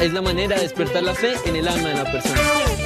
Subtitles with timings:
[0.00, 2.85] es la manera de despertar la fe en el alma de la persona.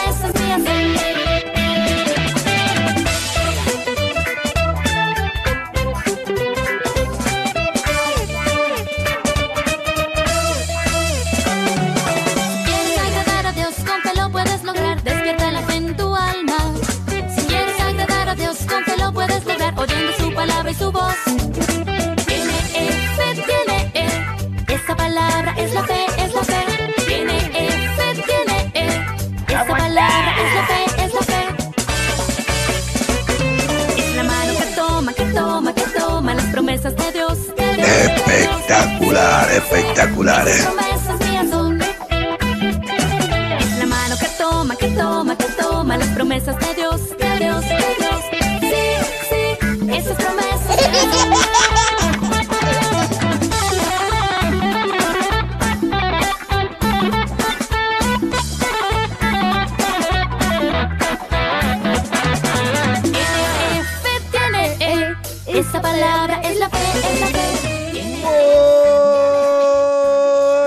[65.71, 67.39] Esa palabra es la fe, es la fe.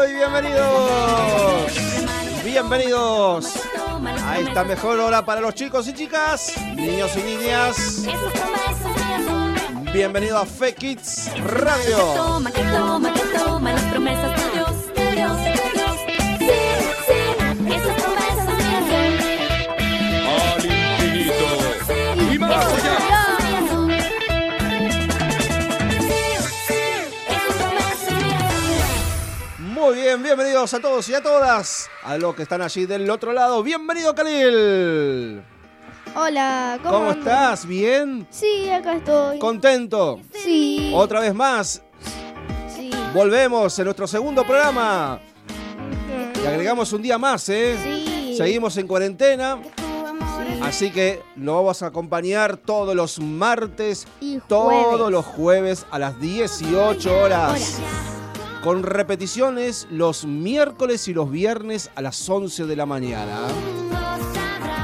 [0.01, 1.73] Muy bienvenidos.
[2.43, 3.53] Bienvenidos
[4.27, 8.07] a esta mejor hora para los chicos y chicas, niños y niñas.
[9.93, 11.99] Bienvenido a Fe Kids Radio.
[12.17, 14.41] toma, que toma, que toma las promesas
[30.15, 31.89] bien, bienvenidos a todos y a todas.
[32.05, 33.63] A los que están allí del otro lado.
[33.63, 35.43] Bienvenido, Khalil.
[36.15, 37.67] Hola, ¿cómo, ¿Cómo estás?
[37.67, 38.27] ¿Bien?
[38.31, 39.39] Sí, acá estoy.
[39.39, 40.21] ¿Contento?
[40.33, 40.93] Sí.
[40.95, 41.83] Otra vez más,
[42.75, 42.91] Sí.
[43.13, 45.19] volvemos en nuestro segundo programa.
[46.43, 47.77] Y agregamos un día más, ¿eh?
[47.83, 48.35] Sí.
[48.37, 49.59] Seguimos en cuarentena.
[49.65, 50.61] Sí.
[50.63, 56.21] Así que lo vamos a acompañar todos los martes, Y todos los jueves a las
[56.21, 57.51] 18 horas.
[57.51, 57.81] Horas.
[58.65, 63.47] Con repeticiones los miércoles y los viernes a las 11 de la mañana.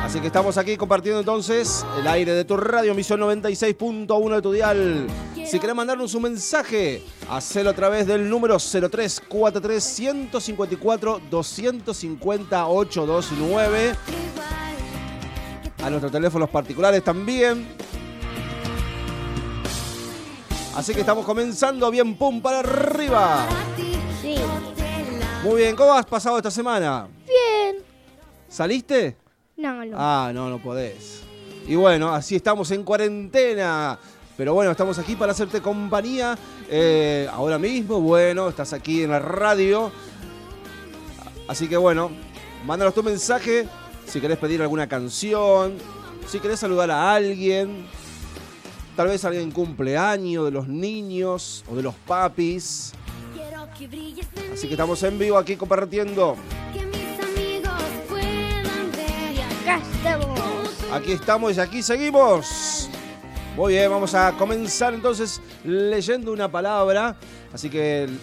[0.05, 4.53] Así que estamos aquí compartiendo entonces el aire de tu radio, emisión 96.1 de tu
[4.53, 5.07] dial.
[5.47, 13.95] Si querés mandarnos un mensaje, hacelo a través del número 0343 154 250 829.
[15.83, 17.67] A nuestros teléfonos particulares también.
[20.75, 23.47] Así que estamos comenzando bien pum para arriba.
[24.23, 24.37] Sí.
[25.43, 27.09] Muy bien, ¿cómo has pasado esta semana?
[27.27, 27.83] Bien.
[28.49, 29.17] ¿Saliste?
[29.57, 29.97] No, no.
[29.99, 31.23] Ah, no, no podés.
[31.67, 33.99] Y bueno, así estamos en cuarentena.
[34.37, 36.39] Pero bueno, estamos aquí para hacerte compañía.
[36.71, 39.91] eh, ahora mismo, bueno, estás aquí en la radio.
[41.49, 42.11] Así que bueno,
[42.65, 43.67] mándanos tu mensaje
[44.07, 45.75] si querés pedir alguna canción,
[46.27, 47.87] si querés saludar a alguien.
[49.01, 52.93] Tal vez alguien cumpleaños de los niños o de los papis.
[54.53, 56.37] Así que estamos en vivo aquí compartiendo.
[56.75, 59.41] que mis amigos puedan ver.
[59.63, 60.93] Acá estamos.
[60.93, 62.91] Aquí estamos y aquí seguimos.
[63.57, 67.17] Muy bien, vamos a comenzar entonces leyendo una palabra.
[67.55, 68.21] Así que el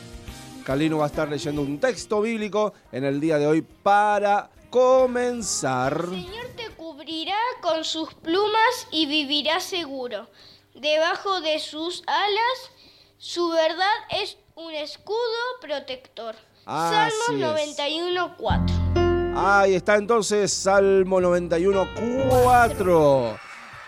[0.63, 6.05] Calino va a estar leyendo un texto bíblico en el día de hoy para comenzar.
[6.07, 10.27] Señor te cubrirá con sus plumas y vivirás seguro.
[10.79, 12.71] Debajo de sus alas,
[13.17, 13.87] su verdad
[14.21, 15.17] es un escudo
[15.59, 16.35] protector.
[16.67, 17.77] Así Salmo es.
[17.79, 19.33] 91.4.
[19.35, 21.87] Ahí está entonces Salmo 91,
[22.43, 23.37] 4.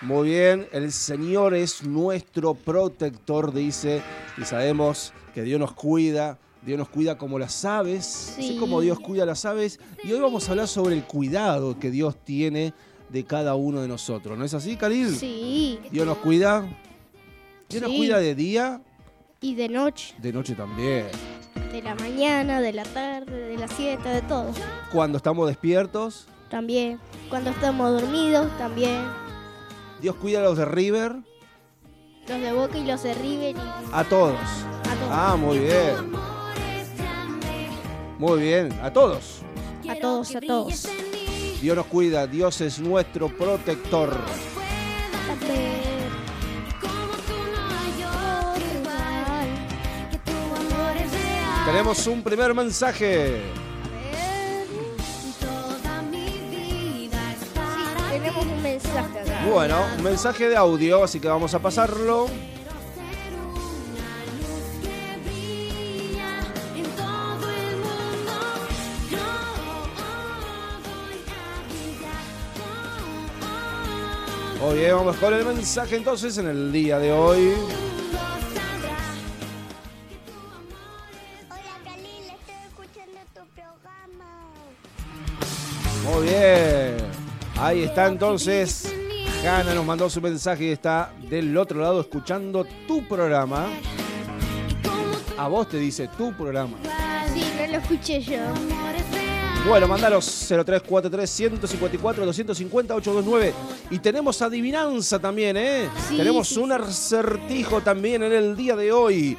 [0.01, 4.01] Muy bien, el Señor es nuestro protector, dice,
[4.37, 8.57] y sabemos que Dios nos cuida, Dios nos cuida como las aves, así Sí.
[8.57, 11.91] como Dios cuida a las aves, y hoy vamos a hablar sobre el cuidado que
[11.91, 12.73] Dios tiene
[13.09, 15.15] de cada uno de nosotros, ¿no es así, Khalil?
[15.15, 15.79] Sí.
[15.91, 16.65] Dios nos cuida,
[17.67, 18.81] Dios nos cuida de día,
[19.41, 20.15] Y de noche.
[20.19, 21.07] de noche también.
[21.71, 24.51] De la mañana, de la tarde, de la siesta, de todo.
[24.91, 26.99] Cuando estamos despiertos, También.
[27.29, 29.01] Cuando estamos dormidos, también.
[30.01, 31.15] Dios cuida a los de River,
[32.27, 33.59] Los de Boca y los de River y
[33.91, 34.35] a todos.
[34.35, 35.09] a todos.
[35.11, 36.11] Ah, muy bien.
[38.17, 39.41] Muy bien, a todos.
[39.87, 40.87] a todos, a todos.
[41.61, 44.17] Dios nos cuida, Dios es nuestro protector.
[51.65, 53.41] Tenemos un primer mensaje.
[58.09, 59.45] Tenemos un mensaje acá.
[59.51, 62.27] Bueno, un mensaje de audio, así que vamos a pasarlo.
[74.79, 77.51] Oye, vamos con el mensaje entonces en el día de hoy.
[81.49, 84.29] Hola, Kalila, estoy escuchando tu programa.
[86.05, 86.95] Muy bien.
[87.57, 88.95] Ahí está entonces.
[89.45, 93.67] Hanna nos mandó su mensaje y está del otro lado escuchando tu programa.
[95.37, 96.77] A vos te dice tu programa.
[97.33, 98.39] Sí, no lo escuché yo.
[99.67, 103.53] Bueno, mandalos 0343 154 250 829.
[103.91, 105.89] Y tenemos adivinanza también, ¿eh?
[106.07, 109.37] Sí, tenemos sí, un acertijo también en el día de hoy.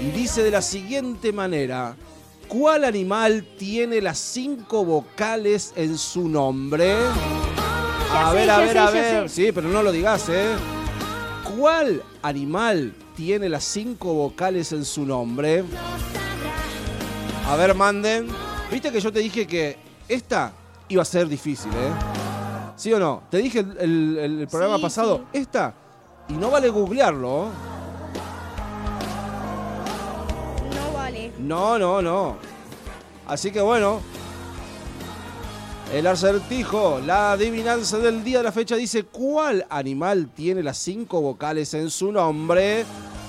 [0.00, 1.96] Y dice de la siguiente manera:
[2.46, 6.94] ¿Cuál animal tiene las cinco vocales en su nombre?
[8.10, 9.28] Ya A sé, ver, a ver, sé, a ver.
[9.28, 10.54] Sí, pero no lo digas, ¿eh?
[11.58, 15.64] ¿Cuál animal tiene las cinco vocales en su nombre?
[17.46, 18.28] A ver, manden.
[18.70, 19.76] Viste que yo te dije que
[20.08, 20.52] esta
[20.88, 21.92] iba a ser difícil, ¿eh?
[22.76, 23.22] ¿Sí o no?
[23.30, 25.74] Te dije el, el- el programa Sí, pasado, esta,
[26.28, 27.46] y no vale googlearlo.
[27.46, 27.48] ¿eh?
[30.74, 31.32] No vale.
[31.38, 32.36] No, no, no.
[33.26, 34.00] Así que bueno.
[35.92, 41.22] El acertijo, la adivinanza del día de la fecha dice ¿Cuál animal tiene las cinco
[41.22, 42.84] vocales en su nombre?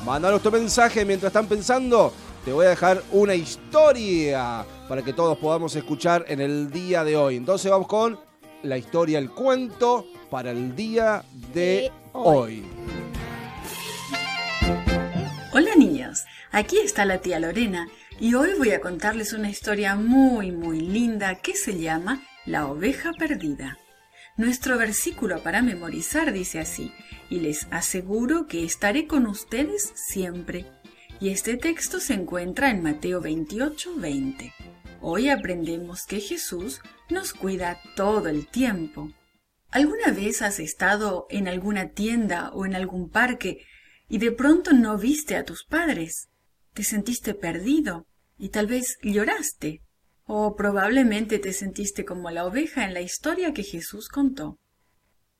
[0.05, 2.11] Mándanos tu mensaje mientras están pensando.
[2.43, 7.15] Te voy a dejar una historia para que todos podamos escuchar en el día de
[7.15, 7.35] hoy.
[7.37, 8.19] Entonces vamos con
[8.63, 12.63] la historia, el cuento para el día de De hoy.
[12.63, 12.65] hoy.
[15.53, 17.87] Hola niños, aquí está la tía Lorena
[18.19, 23.13] y hoy voy a contarles una historia muy muy linda que se llama La oveja
[23.13, 23.77] perdida.
[24.37, 26.91] Nuestro versículo para memorizar dice así,
[27.29, 30.65] y les aseguro que estaré con ustedes siempre.
[31.19, 34.53] Y este texto se encuentra en Mateo 28, 20.
[35.01, 39.13] Hoy aprendemos que Jesús nos cuida todo el tiempo.
[39.69, 43.65] ¿Alguna vez has estado en alguna tienda o en algún parque
[44.09, 46.27] y de pronto no viste a tus padres?
[46.73, 48.07] Te sentiste perdido
[48.37, 49.81] y tal vez lloraste.
[50.25, 54.59] O probablemente te sentiste como la oveja en la historia que Jesús contó.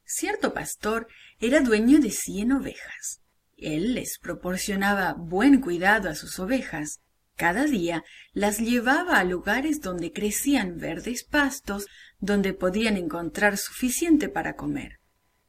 [0.06, 1.07] Cierto pastor
[1.39, 3.21] era dueño de cien ovejas.
[3.57, 7.01] Él les proporcionaba buen cuidado a sus ovejas.
[7.39, 8.03] Cada día
[8.33, 11.86] las llevaba a lugares donde crecían verdes pastos,
[12.19, 15.00] donde podían encontrar suficiente para comer.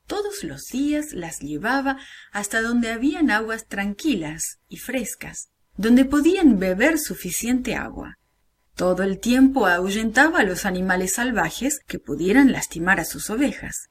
[0.07, 1.99] Todos los días las llevaba
[2.31, 8.19] hasta donde habían aguas tranquilas y frescas, donde podían beber suficiente agua.
[8.77, 13.89] Todo el tiempo ahuyentaba a los animales salvajes que pudieran lastimar a sus ovejas.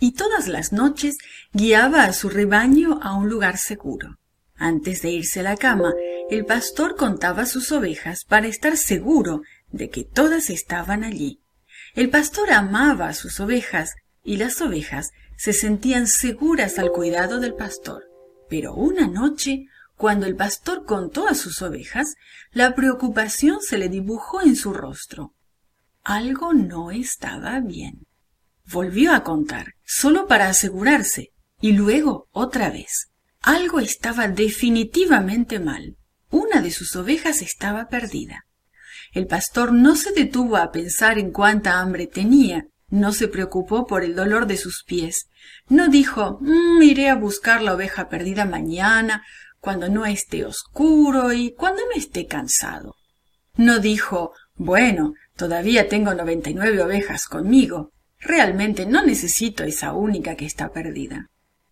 [0.00, 1.16] Y todas las noches
[1.52, 4.18] guiaba a su rebaño a un lugar seguro.
[4.56, 5.94] Antes de irse a la cama,
[6.28, 11.40] el pastor contaba sus ovejas para estar seguro de que todas estaban allí.
[11.94, 17.54] El pastor amaba a sus ovejas y las ovejas se sentían seguras al cuidado del
[17.54, 18.04] pastor.
[18.48, 19.66] Pero una noche,
[19.96, 22.16] cuando el pastor contó a sus ovejas,
[22.50, 25.34] la preocupación se le dibujó en su rostro.
[26.02, 28.06] Algo no estaba bien.
[28.64, 33.10] Volvió a contar, solo para asegurarse, y luego otra vez.
[33.42, 35.96] Algo estaba definitivamente mal.
[36.30, 38.46] Una de sus ovejas estaba perdida.
[39.12, 44.04] El pastor no se detuvo a pensar en cuánta hambre tenía, no se preocupó por
[44.04, 45.28] el dolor de sus pies,
[45.68, 49.22] no dijo "Mm, iré a buscar la oveja perdida mañana,
[49.60, 52.94] cuando no esté oscuro y cuando no esté cansado.
[53.56, 60.34] No dijo bueno, todavía tengo noventa y nueve ovejas conmigo, realmente no necesito esa única
[60.34, 61.28] que está perdida.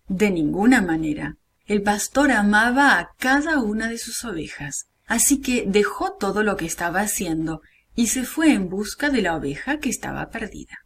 [0.07, 1.37] De ninguna manera.
[1.67, 6.67] El pastor amaba a cada una de sus ovejas, así que dejó todo lo que
[6.67, 7.63] estaba haciendo
[7.95, 10.85] y se fue en busca de la oveja que estaba perdida.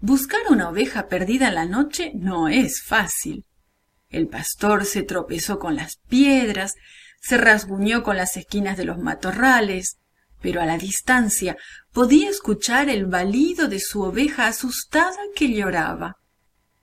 [0.00, 3.44] Buscar una oveja perdida en la noche no es fácil.
[4.08, 6.74] El pastor se tropezó con las piedras,
[7.20, 9.98] se rasguñó con las esquinas de los matorrales,
[10.40, 11.56] pero a la distancia
[11.92, 16.16] podía escuchar el balido de su oveja asustada que lloraba.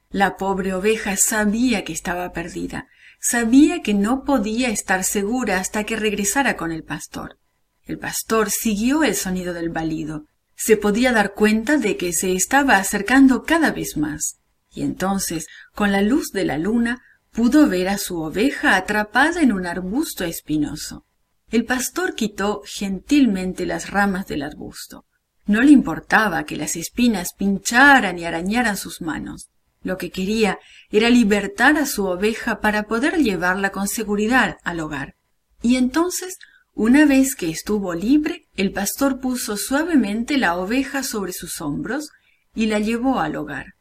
[0.10, 2.88] La pobre oveja sabía que estaba perdida,
[3.20, 7.38] sabía que no podía estar segura hasta que regresara con el pastor.
[7.84, 10.26] El pastor siguió el sonido del balido.
[10.56, 14.40] Se podía dar cuenta de que se estaba acercando cada vez más.
[14.72, 19.52] Y entonces, con la luz de la luna, pudo ver a su oveja atrapada en
[19.52, 21.06] un arbusto espinoso.
[21.50, 25.06] El pastor quitó gentilmente las ramas del arbusto.
[25.46, 29.50] No le importaba que las espinas pincharan y arañaran sus manos.
[29.82, 30.60] Lo que quería
[30.90, 35.16] era libertar a su oveja para poder llevarla con seguridad al hogar.
[35.62, 36.38] Y entonces,
[36.74, 42.10] una vez que estuvo libre, el pastor puso suavemente la oveja sobre sus hombros
[42.56, 43.74] y la llevó al hogar.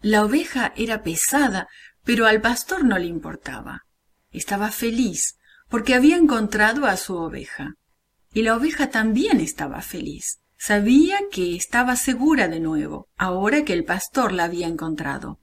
[0.00, 1.68] La oveja era pesada,
[2.04, 3.82] pero al pastor no le importaba.
[4.30, 7.74] Estaba feliz porque había encontrado a su oveja.
[8.32, 10.40] Y la oveja también estaba feliz.
[10.58, 15.40] Sabía que estaba segura de nuevo, ahora que el pastor la había encontrado.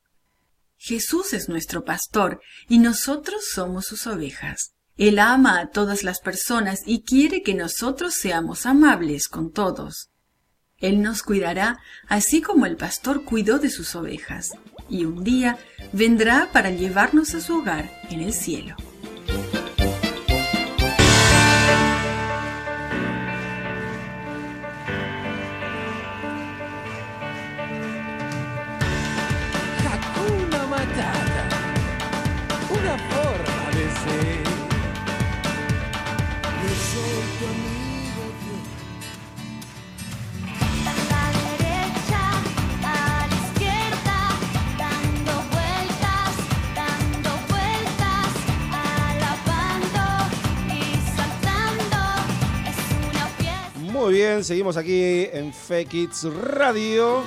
[0.83, 4.73] Jesús es nuestro pastor y nosotros somos sus ovejas.
[4.97, 10.09] Él ama a todas las personas y quiere que nosotros seamos amables con todos.
[10.79, 14.53] Él nos cuidará así como el pastor cuidó de sus ovejas,
[14.89, 15.59] y un día
[15.93, 18.75] vendrá para llevarnos a su hogar en el cielo.
[54.51, 55.53] Seguimos aquí en
[55.87, 57.23] Kids Radio.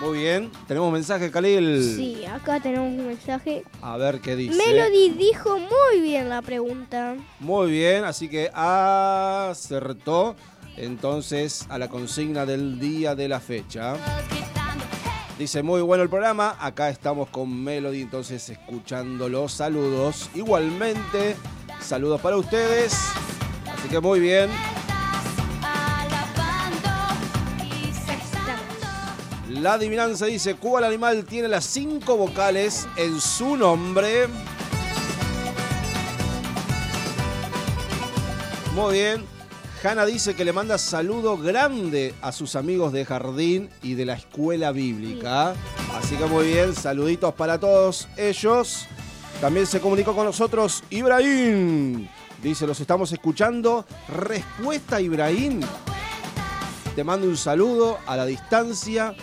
[0.00, 0.50] Muy bien.
[0.66, 1.94] Tenemos mensaje, Khalil.
[1.94, 3.64] Sí, acá tenemos un mensaje.
[3.82, 4.56] A ver qué dice.
[4.56, 7.16] Melody dijo muy bien la pregunta.
[7.38, 10.36] Muy bien, así que acertó
[10.78, 13.96] entonces a la consigna del día de la fecha.
[15.38, 20.30] Dice, muy bueno el programa, acá estamos con Melody, entonces escuchando los saludos.
[20.34, 21.36] Igualmente,
[21.78, 22.98] saludos para ustedes.
[23.70, 24.48] Así que muy bien.
[29.60, 34.26] La adivinanza dice, ¿cuál animal tiene las cinco vocales en su nombre?
[38.74, 39.22] Muy bien.
[39.84, 44.14] Hanna dice que le manda saludo grande a sus amigos de jardín y de la
[44.14, 45.52] escuela bíblica.
[45.94, 48.86] Así que muy bien, saluditos para todos ellos.
[49.42, 52.08] También se comunicó con nosotros Ibrahim.
[52.42, 53.84] Dice, los estamos escuchando.
[54.08, 55.60] Respuesta, Ibrahim.
[57.00, 59.14] Te mando un saludo a la distancia,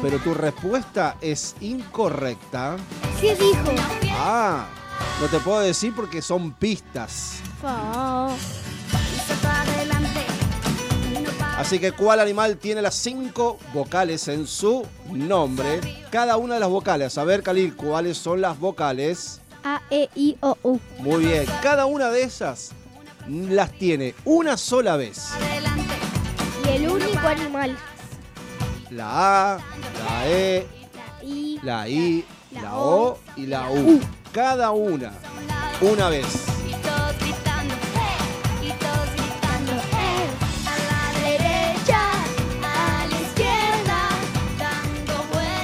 [0.00, 2.78] pero tu respuesta es incorrecta.
[3.20, 3.70] ¿Qué dijo?
[4.12, 4.64] Ah,
[5.20, 7.40] no te puedo decir porque son pistas.
[7.60, 8.28] Fa.
[11.58, 15.80] Así que, ¿cuál animal tiene las cinco vocales en su nombre?
[16.10, 17.18] Cada una de las vocales.
[17.18, 19.42] A ver, Khalil, ¿cuáles son las vocales?
[19.64, 20.80] A, E, I, O, U.
[21.00, 22.70] Muy bien, cada una de esas
[23.28, 25.28] las tiene una sola vez.
[26.64, 27.07] Y el único
[28.90, 30.66] La A, la E,
[31.02, 31.60] La I.
[31.62, 34.00] la I, La la O, y la U.
[34.32, 35.12] Cada una,
[35.80, 36.26] una vez.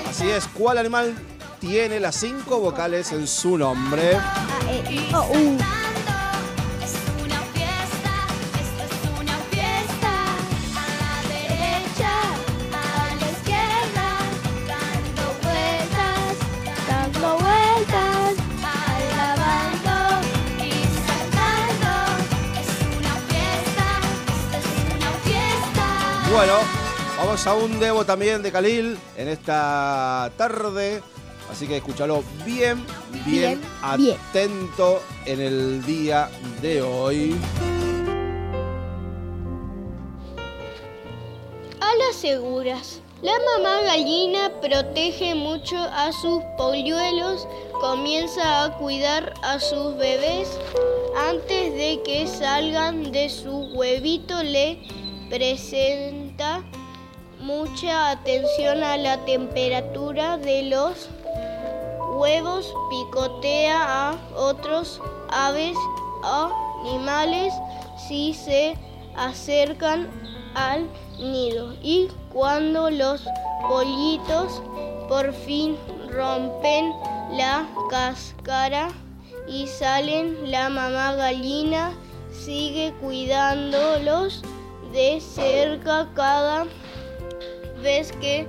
[0.08, 1.14] Así es, ¿cuál animal
[1.60, 4.16] tiene las cinco vocales en su nombre?
[4.16, 5.83] A, E, I, O, U.
[26.46, 26.60] Bueno,
[27.16, 31.02] vamos a un debo también de Khalil en esta tarde.
[31.50, 32.84] Así que escúchalo bien,
[33.24, 33.62] bien, Bien,
[33.96, 34.18] bien.
[34.18, 36.28] atento en el día
[36.60, 37.34] de hoy.
[41.80, 43.00] Alas seguras.
[43.22, 47.48] La mamá gallina protege mucho a sus polluelos,
[47.80, 50.50] comienza a cuidar a sus bebés
[51.16, 54.82] antes de que salgan de su huevito, le
[55.30, 56.23] presenta
[57.40, 61.08] mucha atención a la temperatura de los
[62.16, 65.00] huevos, picotea a otros
[65.30, 65.76] aves
[66.22, 66.50] o
[66.86, 67.52] animales
[68.08, 68.76] si se
[69.16, 70.08] acercan
[70.54, 70.88] al
[71.18, 71.74] nido.
[71.82, 73.24] Y cuando los
[73.68, 74.62] pollitos
[75.08, 75.76] por fin
[76.10, 76.92] rompen
[77.32, 78.88] la cáscara
[79.46, 81.92] y salen, la mamá gallina
[82.32, 84.42] sigue cuidándolos
[84.94, 86.66] de cerca cada
[87.82, 88.46] vez que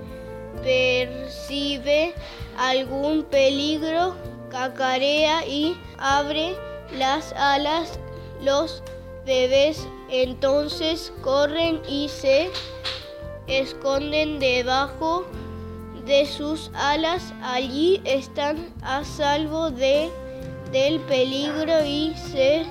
[0.61, 2.13] percibe
[2.55, 4.15] algún peligro,
[4.49, 6.55] cacarea y abre
[6.97, 7.99] las alas.
[8.43, 8.83] Los
[9.25, 12.51] bebés entonces corren y se
[13.47, 15.25] esconden debajo
[16.05, 17.33] de sus alas.
[17.41, 20.11] Allí están a salvo de,
[20.71, 22.67] del peligro y se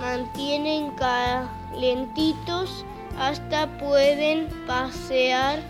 [0.00, 2.84] mantienen calentitos
[3.18, 5.60] hasta pueden pasear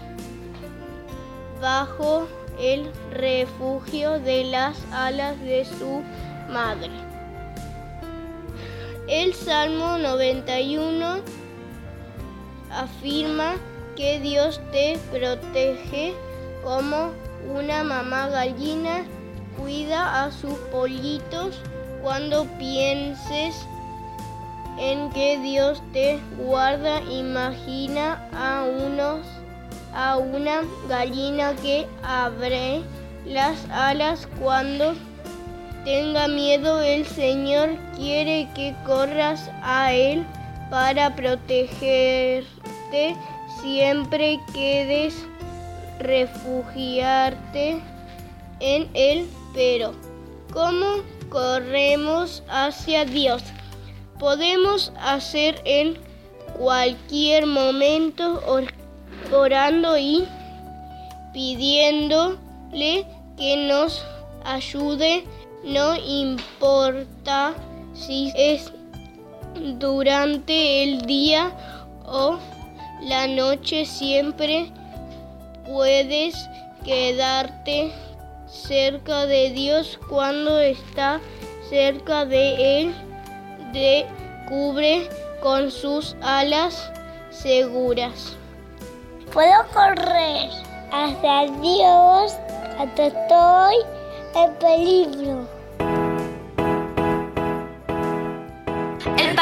[1.60, 2.26] bajo
[2.58, 6.02] el refugio de las alas de su
[6.50, 6.90] madre.
[9.08, 11.20] El Salmo 91
[12.70, 13.54] afirma
[13.94, 16.14] que Dios te protege
[16.64, 17.12] como
[17.48, 19.04] una mamá gallina
[19.56, 21.60] cuida a sus pollitos
[22.02, 23.54] cuando pienses
[24.78, 29.26] en que Dios te guarda, imagina a unos
[29.96, 32.82] a una gallina que abre
[33.24, 34.94] las alas cuando
[35.84, 36.82] tenga miedo.
[36.82, 40.26] El Señor quiere que corras a Él
[40.70, 42.46] para protegerte.
[43.62, 45.14] Siempre quedes
[45.98, 47.80] refugiarte
[48.60, 49.26] en Él.
[49.54, 49.94] Pero,
[50.52, 50.96] ¿cómo
[51.30, 53.42] corremos hacia Dios?
[54.18, 55.98] Podemos hacer en
[56.58, 58.72] cualquier momento or-
[59.32, 60.24] orando y
[61.32, 63.06] pidiéndole
[63.36, 64.02] que nos
[64.44, 65.24] ayude,
[65.64, 67.54] no importa
[67.94, 68.72] si es
[69.78, 71.52] durante el día
[72.06, 72.38] o
[73.02, 74.70] la noche, siempre
[75.66, 76.34] puedes
[76.84, 77.92] quedarte
[78.46, 81.20] cerca de Dios cuando está
[81.68, 82.94] cerca de Él,
[83.76, 84.06] te
[84.48, 85.06] cubre
[85.42, 86.90] con sus alas
[87.28, 88.34] seguras.
[89.34, 90.48] Puedo correr
[90.90, 92.32] hacia Dios
[92.78, 93.76] hasta estoy
[94.34, 95.46] en peligro.
[99.18, 99.36] El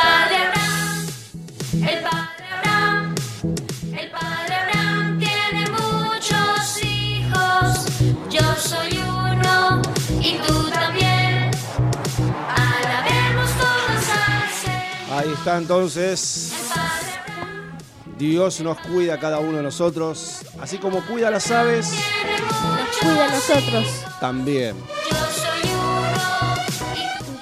[15.45, 16.53] está entonces.
[18.17, 21.93] Dios nos cuida a cada uno de nosotros, así como cuida a las aves,
[23.03, 23.87] Cuida a nosotros.
[24.21, 24.75] también.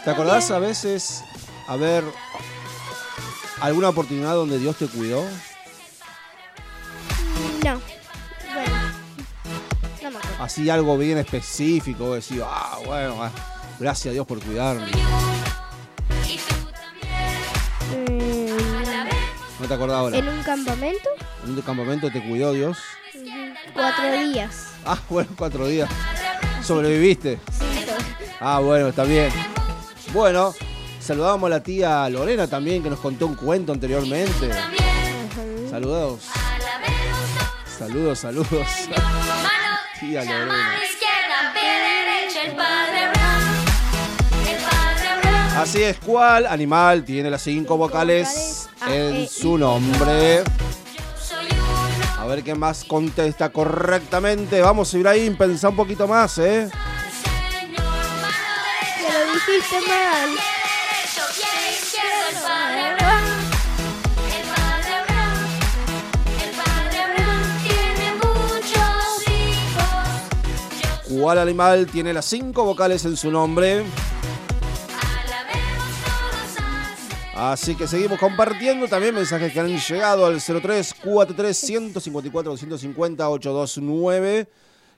[0.05, 1.23] ¿Te acordás a veces
[1.69, 2.03] haber
[3.61, 5.23] alguna oportunidad donde Dios te cuidó?
[7.65, 7.81] No.
[8.53, 8.77] Bueno.
[10.03, 10.43] No me acuerdo.
[10.43, 13.31] Así algo bien específico, decir, ah, bueno, ah,
[13.79, 14.91] gracias a Dios por cuidarme.
[19.63, 20.19] ¿No te acordás ahora?
[20.19, 21.09] en un campamento,
[21.45, 22.79] En un campamento te cuidó Dios.
[23.73, 24.73] cuatro días.
[24.85, 25.89] Ah, bueno, cuatro días.
[26.65, 27.39] ¿Sobreviviste?
[28.41, 29.31] Ah, bueno, está bien.
[30.13, 30.53] Bueno,
[31.01, 34.51] saludamos a la tía Lorena también, que nos contó un cuento anteriormente.
[35.71, 36.23] Saludos.
[37.79, 38.51] Saludos, saludos.
[40.01, 40.75] Tía Lorena.
[40.83, 43.43] Izquierda, pie derecho, el padre Abraham,
[44.49, 45.61] el padre Abraham.
[45.63, 50.43] Así es, ¿cuál animal tiene las cinco vocales en su nombre?
[52.19, 54.61] A ver qué más contesta correctamente.
[54.61, 56.71] Vamos, Ibrahim, pensá un poquito más, ¿eh?
[58.99, 60.31] Que lo dijiste mal.
[71.09, 73.85] ¿Cuál animal tiene las cinco vocales en su nombre?
[77.51, 84.49] Así que seguimos compartiendo también mensajes que han llegado al 03 43 154 250 829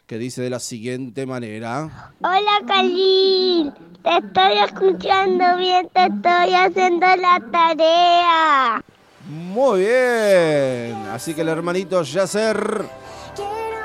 [0.07, 2.13] que dice de la siguiente manera.
[2.21, 3.73] Hola, Kalin.
[4.03, 8.85] Te estoy escuchando bien, te estoy haciendo la tarea.
[9.27, 10.97] Muy bien.
[11.13, 12.85] Así que el hermanito Yasser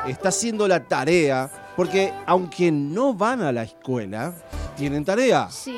[0.05, 4.33] está haciendo la tarea porque aunque no van a la escuela,
[4.75, 5.47] tienen tarea.
[5.49, 5.77] Sí.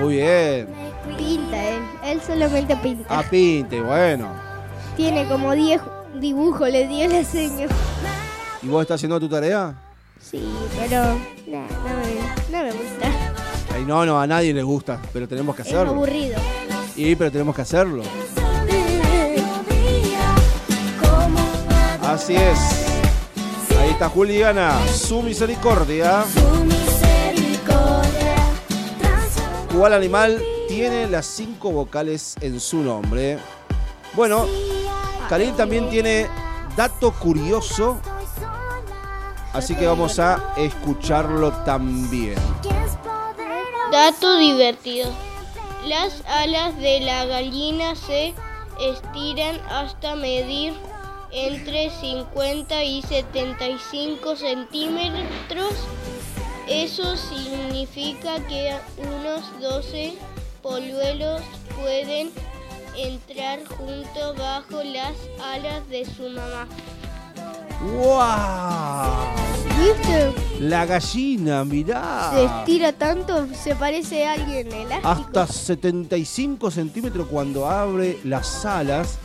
[0.00, 0.68] Muy bien.
[1.16, 3.04] Pinta él, él solamente pinta.
[3.08, 4.28] Ah, pinte, bueno.
[4.96, 5.80] Tiene como 10
[6.20, 7.66] dibujos, le dio la seña.
[8.62, 9.74] ¿Y vos estás haciendo tu tarea?
[10.20, 10.46] Sí,
[10.78, 11.04] pero
[11.46, 13.08] no, me, no, me, gusta.
[13.74, 15.84] Ay, no, no, a nadie le gusta, pero tenemos que hacerlo.
[15.84, 16.38] Es aburrido.
[16.96, 18.02] Y pero tenemos que hacerlo.
[22.02, 22.58] Así es.
[23.80, 26.24] Ahí está Juliana, su misericordia.
[26.24, 26.79] Su misericordia.
[29.72, 33.38] ¿Cuál animal tiene las cinco vocales en su nombre?
[34.14, 34.46] Bueno,
[35.28, 36.26] Khalil también tiene
[36.76, 38.00] dato curioso,
[39.52, 42.34] así que vamos a escucharlo también.
[43.92, 45.10] Dato divertido.
[45.86, 48.34] Las alas de la gallina se
[48.80, 50.74] estiran hasta medir
[51.30, 55.74] entre 50 y 75 centímetros.
[56.70, 60.14] Eso significa que unos 12
[60.62, 61.42] polluelos
[61.76, 62.30] pueden
[62.96, 66.68] entrar juntos bajo las alas de su mamá.
[67.82, 69.50] ¡Wow!
[69.80, 70.32] ¿Viste?
[70.60, 72.30] La gallina, mirá.
[72.32, 75.08] Se estira tanto, se parece a alguien elástico.
[75.08, 79.18] Hasta 75 centímetros cuando abre las alas.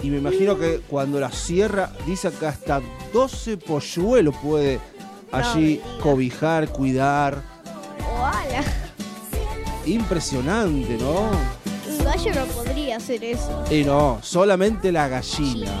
[0.00, 2.80] Y me imagino que cuando la cierra, dice que hasta
[3.12, 4.78] 12 polluelos puede
[5.32, 7.42] allí cobijar, cuidar.
[8.18, 8.62] Oala.
[9.84, 11.30] Impresionante, ¿no?
[11.88, 13.64] Un gallo no podría hacer eso.
[13.70, 15.72] Y no, solamente la gallina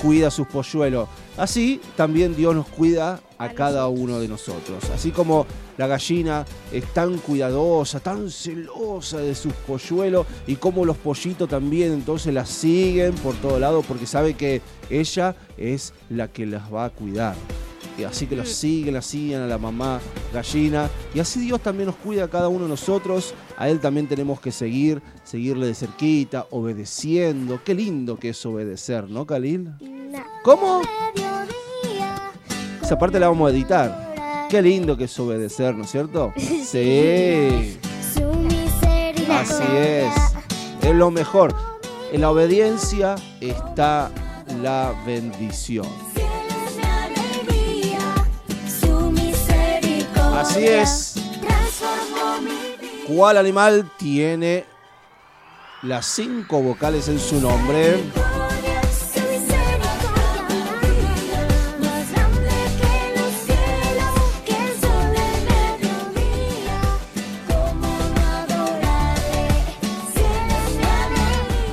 [0.00, 1.08] cuida sus polluelos.
[1.36, 4.88] Así también Dios nos cuida a cada uno de nosotros.
[4.94, 10.96] Así como la gallina es tan cuidadosa, tan celosa de sus polluelos y como los
[10.96, 16.46] pollitos también entonces la siguen por todo lado porque sabe que ella es la que
[16.46, 17.34] las va a cuidar.
[17.98, 20.00] Y así que los siguen, la siguen a la mamá
[20.32, 20.90] gallina.
[21.14, 23.34] Y así Dios también nos cuida a cada uno de nosotros.
[23.56, 27.60] A Él también tenemos que seguir, seguirle de cerquita, obedeciendo.
[27.64, 29.70] Qué lindo que es obedecer, ¿no, Khalil?
[29.80, 30.24] No.
[30.42, 30.82] ¿Cómo?
[32.82, 34.46] Esa parte la vamos a editar.
[34.48, 36.32] Qué lindo que es obedecer, ¿no es cierto?
[36.66, 37.78] Sí.
[39.30, 40.12] Así es.
[40.82, 41.54] Es lo mejor.
[42.12, 44.10] En la obediencia está
[44.62, 46.05] la bendición.
[50.36, 51.14] Así es.
[53.08, 54.66] ¿Cuál animal tiene
[55.82, 58.04] las cinco vocales en su nombre?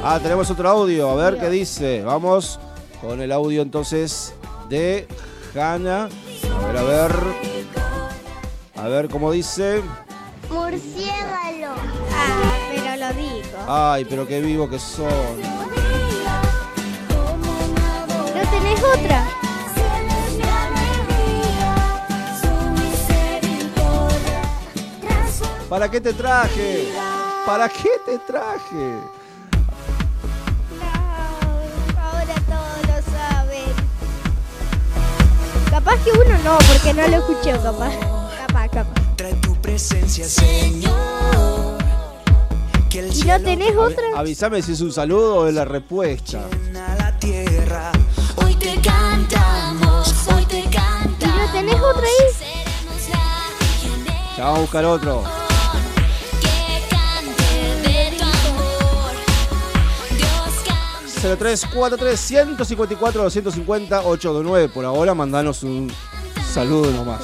[0.05, 1.09] Ah, tenemos otro audio.
[1.09, 2.01] A ver qué dice.
[2.03, 2.61] Vamos
[3.01, 4.33] con el audio entonces
[4.69, 5.05] de
[5.53, 6.05] Hanna.
[6.05, 7.52] A ver, a ver.
[8.75, 9.83] A ver cómo dice.
[10.49, 11.75] Murciélago.
[12.11, 13.57] Ah, pero lo dijo.
[13.67, 15.41] Ay, pero qué vivo que son.
[18.35, 19.27] ¿No tenés otra?
[25.69, 26.87] ¿Para qué te traje?
[27.45, 28.97] ¿Para qué te traje?
[30.79, 30.93] No,
[31.99, 33.73] ahora todos lo saben.
[35.69, 38.12] Capaz que uno no, porque no lo escuchó, capaz.
[39.63, 40.93] Presencia, Señor.
[42.89, 44.03] Que el ¿Y no tenés otra?
[44.15, 46.41] Avísame si es un saludo o es la respuesta.
[46.71, 47.91] la tierra.
[48.35, 51.35] Hoy te cantamos, hoy te ¿Y cantamos.
[51.37, 52.53] no tenés otra ahí?
[54.37, 55.23] Ya vamos a buscar otro.
[56.41, 59.13] que cante de tu amor.
[60.17, 61.35] Dios canta.
[61.37, 64.69] 0343 154 250 829.
[64.69, 65.91] Por ahora mandanos un
[66.53, 67.21] saludo nomás.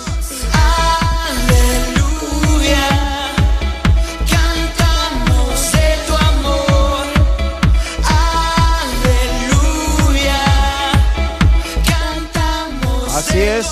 [13.20, 13.68] Así es.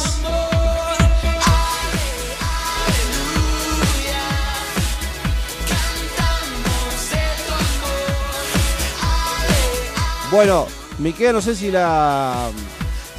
[10.29, 10.67] Bueno,
[10.99, 12.49] Miquel no sé si la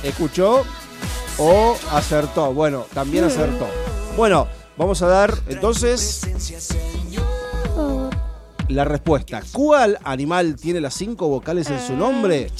[0.02, 0.64] escuchó
[1.38, 2.52] o acertó.
[2.52, 3.66] Bueno, también acertó.
[4.16, 4.46] Bueno,
[4.78, 6.26] vamos a dar entonces
[8.68, 9.42] la respuesta.
[9.52, 12.50] ¿Cuál animal tiene las cinco vocales en su nombre?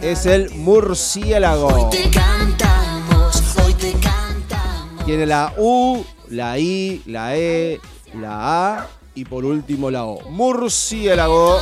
[0.00, 1.90] Es el murciélago.
[1.90, 5.04] Te cantamos, hoy te cantamos.
[5.04, 7.80] Tiene la U, la I, la E,
[8.18, 10.30] la A y por último la O.
[10.30, 11.58] Murciélago.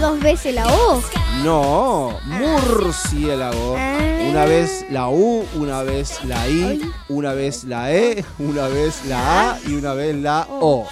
[0.00, 1.02] Dos veces la O.
[1.44, 3.76] No, murciélago.
[3.76, 3.98] Ah.
[4.30, 9.50] Una vez la U, una vez la I, una vez la E, una vez la
[9.50, 10.88] A y una vez la O.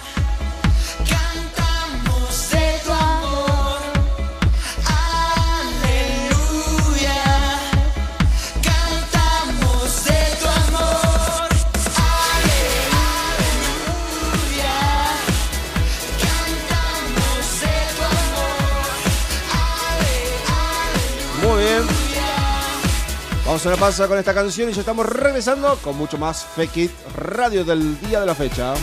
[23.51, 26.77] Vamos a una pausa con esta canción y ya estamos regresando con mucho más Fake
[26.77, 28.75] It Radio del día de la fecha.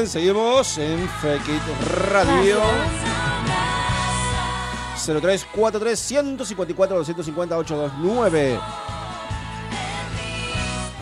[0.00, 1.62] Bien, seguimos en Fake It
[2.10, 2.60] Radio.
[4.96, 8.58] 0343 154 250 829.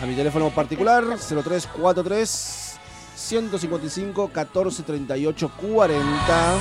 [0.01, 2.79] A mi teléfono particular 0343
[3.15, 6.57] 155 1438 40.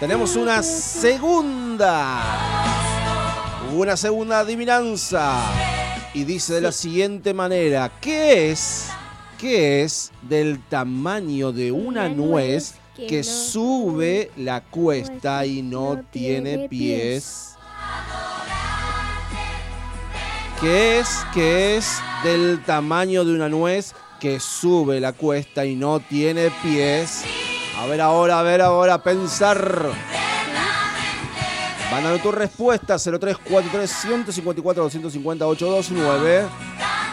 [0.00, 2.20] Tenemos una segunda.
[3.74, 5.40] Una segunda adivinanza.
[6.12, 8.90] Y dice de la siguiente manera: ¿Qué es?
[9.38, 16.68] ¿Qué es del tamaño de una nuez que no sube la cuesta y no tiene
[16.68, 17.56] pies?
[20.60, 21.08] ¿Qué es?
[21.34, 27.24] ¿Qué es del tamaño de una nuez que sube la cuesta y no tiene pies?
[27.78, 29.90] A ver ahora, a ver ahora, pensar.
[31.90, 36.44] Van dando tu respuesta 0343 154 250 829.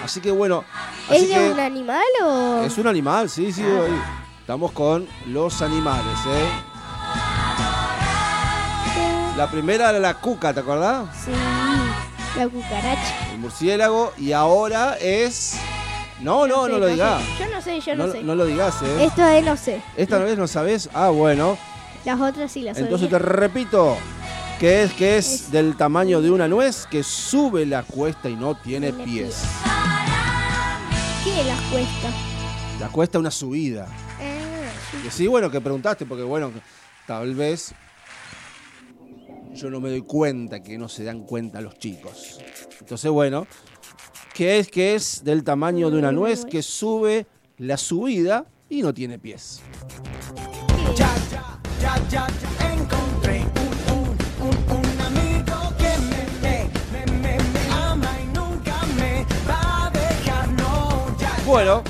[0.04, 0.64] Así que bueno,
[1.10, 2.64] así ¿Es de un animal o...?
[2.64, 3.64] es un animal, sí, sí.
[3.64, 3.92] hoy
[4.40, 6.50] Estamos con los animales, ¿eh?
[9.38, 11.06] La primera era la cuca, ¿te acordás?
[11.24, 11.32] Sí,
[12.38, 13.32] la cucaracha.
[13.32, 15.58] El murciélago y ahora es...
[16.20, 17.22] No, no, no, sé, lo digas.
[17.40, 18.24] Yo no sé, yo no, No, sé.
[18.24, 19.06] no lo digas, ¿eh?
[19.06, 19.82] Esto de no sé.
[19.96, 20.90] Esta vez no sabes.
[20.94, 21.58] Ah, bueno.
[22.06, 23.98] Las otras sí las Entonces te repito.
[24.62, 28.36] Que es, que es Es- del tamaño de una nuez que sube la cuesta y
[28.36, 29.44] no tiene pies.
[31.24, 32.10] ¿Qué las cuesta?
[32.80, 33.88] La cuesta es una subida.
[34.20, 36.52] Ah, Que sí, bueno, que preguntaste, porque bueno,
[37.08, 37.74] tal vez
[39.56, 42.40] yo no me doy cuenta que no se dan cuenta los chicos.
[42.80, 43.48] Entonces, bueno,
[44.36, 47.26] que es que es del tamaño de una nuez que sube
[47.58, 49.62] la subida y no tiene pies.
[50.96, 51.10] Ya,
[51.82, 52.28] ya, ya,
[61.52, 61.84] Bueno,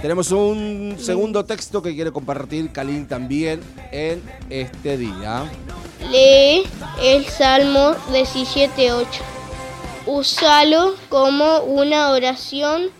[0.00, 3.60] tenemos un segundo texto que quiere compartir Kalin también
[3.92, 5.44] en este día.
[6.10, 6.66] Lee
[7.02, 9.06] el Salmo 17.8.
[10.06, 12.90] Úsalo como una oración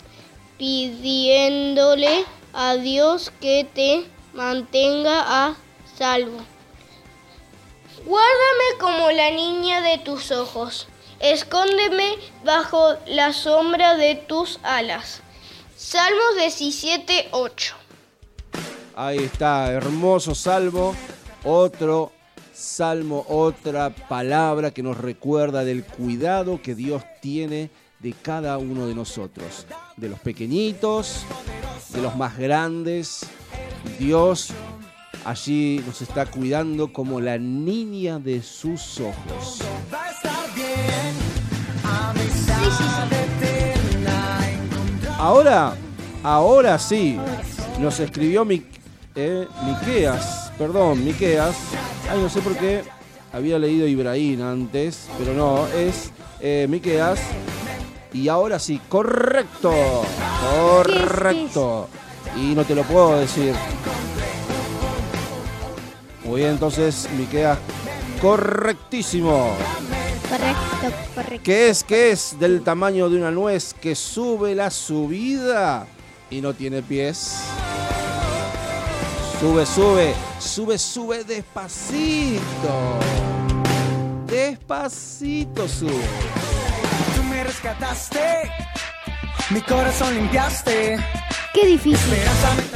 [0.58, 5.56] pidiéndole a Dios que te mantenga a
[5.96, 6.40] salvo.
[8.04, 10.88] Guárdame como la niña de tus ojos.
[11.20, 15.23] Escóndeme bajo la sombra de tus alas.
[15.84, 17.74] Salmos 17.8.
[18.96, 20.96] Ahí está, hermoso salmo.
[21.44, 22.10] Otro
[22.54, 28.94] salmo, otra palabra que nos recuerda del cuidado que Dios tiene de cada uno de
[28.94, 29.66] nosotros.
[29.98, 31.26] De los pequeñitos,
[31.90, 33.26] de los más grandes.
[33.98, 34.48] Dios
[35.26, 39.58] allí nos está cuidando como la niña de sus ojos.
[39.92, 40.44] va a estar
[45.18, 45.74] Ahora,
[46.22, 47.18] ahora sí,
[47.78, 48.64] nos escribió Mi,
[49.14, 49.46] eh,
[50.58, 51.56] perdón, Miqueas.
[52.10, 52.82] Ay, no sé por qué
[53.32, 57.20] había leído Ibrahim antes, pero no, es eh, Miqueas.
[58.12, 59.72] Y ahora sí, correcto,
[60.56, 61.88] correcto.
[62.36, 63.54] Y no te lo puedo decir.
[66.24, 67.58] Muy bien, entonces, Miqueas,
[68.20, 69.52] correctísimo.
[70.34, 71.42] Correcto, correcto.
[71.44, 71.84] ¿Qué es?
[71.84, 75.86] ¿Qué es del tamaño de una nuez que sube la subida
[76.28, 77.36] y no tiene pies?
[79.38, 82.98] Sube, sube, sube, sube despacito.
[84.26, 86.02] Despacito sube.
[87.14, 88.50] Tú me rescataste,
[89.50, 90.96] mi corazón limpiaste.
[91.52, 92.12] Qué difícil.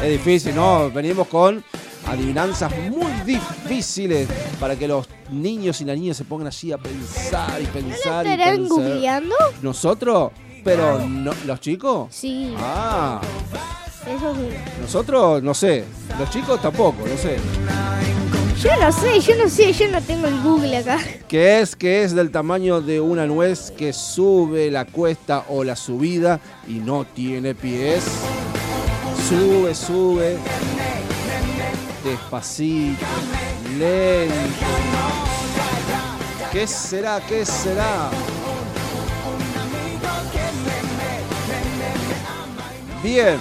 [0.00, 0.92] Es difícil, ¿no?
[0.92, 1.64] Venimos con
[2.06, 4.26] adivinanzas muy difíciles
[4.58, 8.30] para que los niños y las niñas se pongan allí a pensar y pensar y
[8.30, 8.68] ¿Estarán pensar.
[8.68, 9.34] googleando?
[9.62, 10.32] ¿Nosotros?
[10.64, 12.08] Pero no, ¿los chicos?
[12.10, 13.20] Sí, Ah,
[14.06, 14.80] eso es...
[14.80, 15.84] nosotros no sé.
[16.18, 17.36] Los chicos tampoco, no sé.
[18.62, 20.98] Yo no sé, yo no sé, yo no tengo el Google acá.
[21.28, 21.76] ¿Qué es?
[21.76, 26.74] ¿Qué es del tamaño de una nuez que sube la cuesta o la subida y
[26.80, 28.02] no tiene pies?
[29.28, 30.36] Sube, sube.
[32.08, 33.04] Despacito,
[33.76, 34.34] lento.
[36.50, 37.20] ¿Qué será?
[37.20, 38.08] ¿Qué será?
[43.02, 43.38] Bien.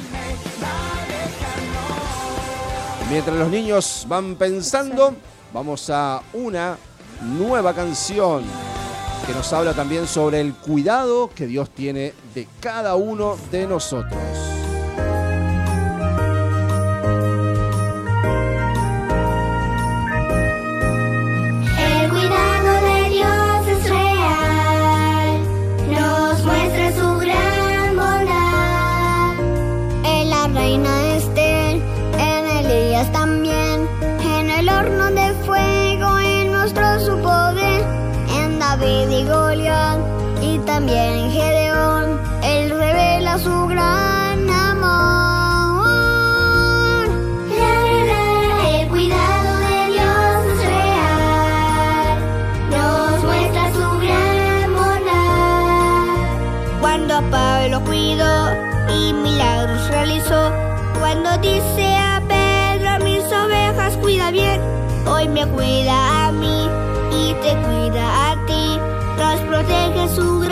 [3.10, 5.16] Mientras los niños van pensando,
[5.54, 6.78] vamos a una
[7.22, 8.44] nueva canción
[9.26, 14.57] que nos habla también sobre el cuidado que Dios tiene de cada uno de nosotros.
[40.98, 42.06] En Gedeón,
[42.44, 45.88] Él revela su gran amor.
[47.62, 47.74] La,
[48.12, 48.22] la,
[48.80, 52.18] el cuidado de Dios es real,
[52.72, 56.08] nos muestra su gran bondad.
[56.82, 58.36] Cuando a Pablo cuidó
[59.00, 60.52] y milagros realizó,
[61.00, 64.60] cuando dice a Pedro a mis ovejas cuida bien,
[65.08, 66.68] hoy me cuida a mí
[67.12, 68.80] y te cuida a ti,
[69.18, 70.47] nos protege su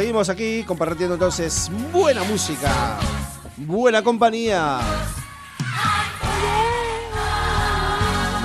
[0.00, 2.98] seguimos aquí compartiendo entonces buena música,
[3.58, 4.80] buena compañía.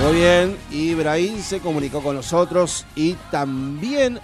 [0.02, 4.20] Muy bien, Ibrahim se comunicó con nosotros y también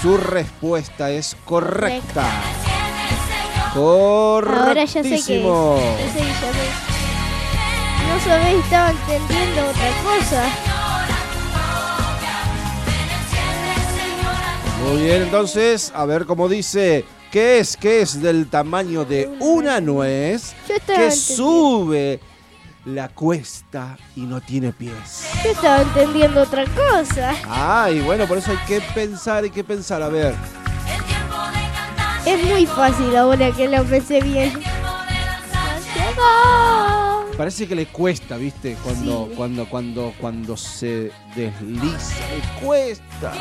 [0.00, 2.24] su respuesta es correcta.
[3.74, 5.08] Ahora ya sé que.
[5.10, 5.78] Correctísimo.
[5.98, 6.68] Ya sé, ya sé.
[8.08, 10.65] No sabéis, estaba entendiendo otra cosa.
[14.86, 17.76] Muy bien, entonces, a ver cómo dice, ¿qué es?
[17.76, 20.54] ¿Qué es del tamaño de una nuez
[20.86, 22.20] que sube
[22.84, 25.28] la cuesta y no tiene pies?
[25.44, 27.34] Yo estaba entendiendo otra cosa.
[27.48, 30.34] Ay, bueno, por eso hay que pensar, hay que pensar, a ver.
[32.24, 34.52] Es muy fácil ahora que lo pensé bien.
[37.36, 38.76] Parece que le cuesta, ¿viste?
[38.82, 39.34] Cuando, Sí.
[39.36, 43.32] cuando, cuando, cuando se desliza, le cuesta.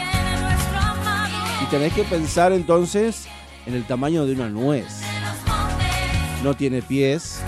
[1.65, 3.25] Y tenés que pensar entonces
[3.65, 5.01] en el tamaño de una nuez.
[6.43, 7.39] No tiene pies,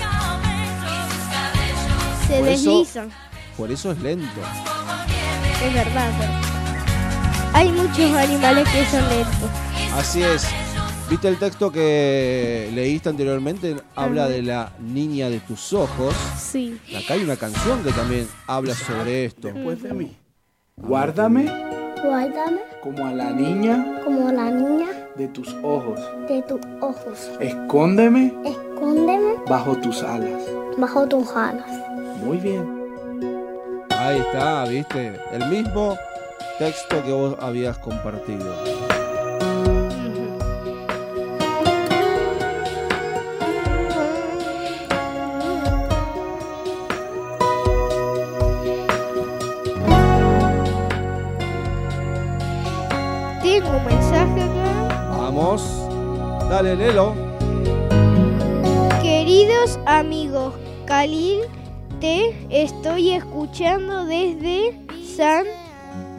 [2.27, 3.09] Se Por eso- deslizan.
[3.55, 4.41] por eso es lento.
[5.63, 6.11] Es verdad.
[7.53, 9.49] Hay muchos animales que son lentos.
[9.95, 10.45] Así es.
[11.09, 13.77] ¿Viste el texto que leíste anteriormente?
[13.95, 14.31] Habla Ajá.
[14.31, 16.13] de la niña de tus ojos.
[16.37, 16.77] Sí.
[16.97, 19.47] Acá hay una canción que también habla sobre esto.
[19.53, 20.17] Después de mí.
[20.75, 21.45] Guárdame
[22.03, 25.99] Guárdame como a la niña como la niña de tus ojos.
[26.27, 27.29] de tus ojos.
[27.39, 30.41] Escóndeme Escóndeme bajo tus alas.
[30.77, 31.69] bajo tus alas.
[32.23, 32.65] Muy bien.
[33.97, 35.19] Ahí está, ¿viste?
[35.31, 35.97] El mismo
[36.59, 38.45] texto que vos habías compartido.
[55.37, 55.61] Vamos.
[56.49, 57.13] Dale, Lelo.
[59.03, 60.55] Queridos amigos,
[60.87, 61.41] Khalil,
[61.99, 64.79] te estoy escuchando desde
[65.15, 65.45] San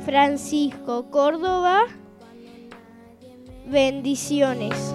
[0.04, 1.80] Francisco, Córdoba.
[3.66, 4.94] Bendiciones.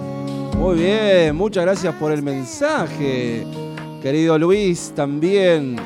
[0.56, 3.46] Muy bien, muchas gracias por el mensaje.
[4.00, 5.76] Querido Luis, también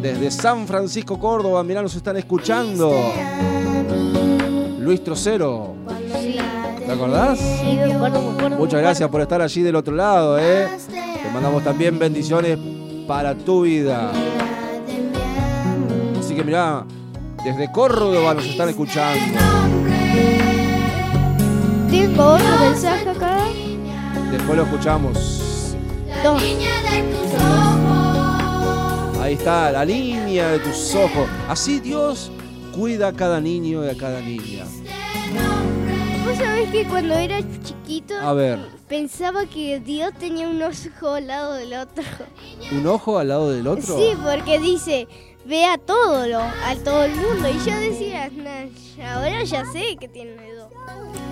[0.00, 2.92] desde San Francisco, Córdoba, mirá, nos están escuchando.
[4.78, 5.74] Luis Trocero,
[6.86, 7.38] ¿te acordás?
[7.38, 8.56] Sí, me acuerdo, me acuerdo.
[8.56, 10.68] Muchas gracias por estar allí del otro lado, ¿eh?
[10.88, 12.58] Te mandamos también bendiciones
[13.06, 14.12] para tu vida.
[16.18, 16.84] Así que mirá,
[17.44, 19.38] desde Córdoba nos están escuchando.
[21.90, 23.38] Tengo otro mensaje acá.
[24.30, 25.74] Después lo escuchamos.
[29.20, 31.28] Ahí está, la línea de tus ojos.
[31.48, 32.30] Así Dios
[32.72, 34.64] cuida a cada niño y a cada niña.
[36.26, 38.58] ¿Vos sabés que cuando era chiquito A ver,
[38.88, 42.02] pensaba que Dios tenía un ojo al lado del otro?
[42.72, 43.96] ¿un ojo al lado del otro?
[43.96, 45.06] Sí, porque dice,
[45.44, 47.48] ve a todo, lo, a todo el mundo.
[47.48, 50.72] Y yo decía, "Nah, ahora ya sé que tiene dos.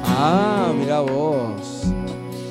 [0.04, 1.82] Ah, mirá vos.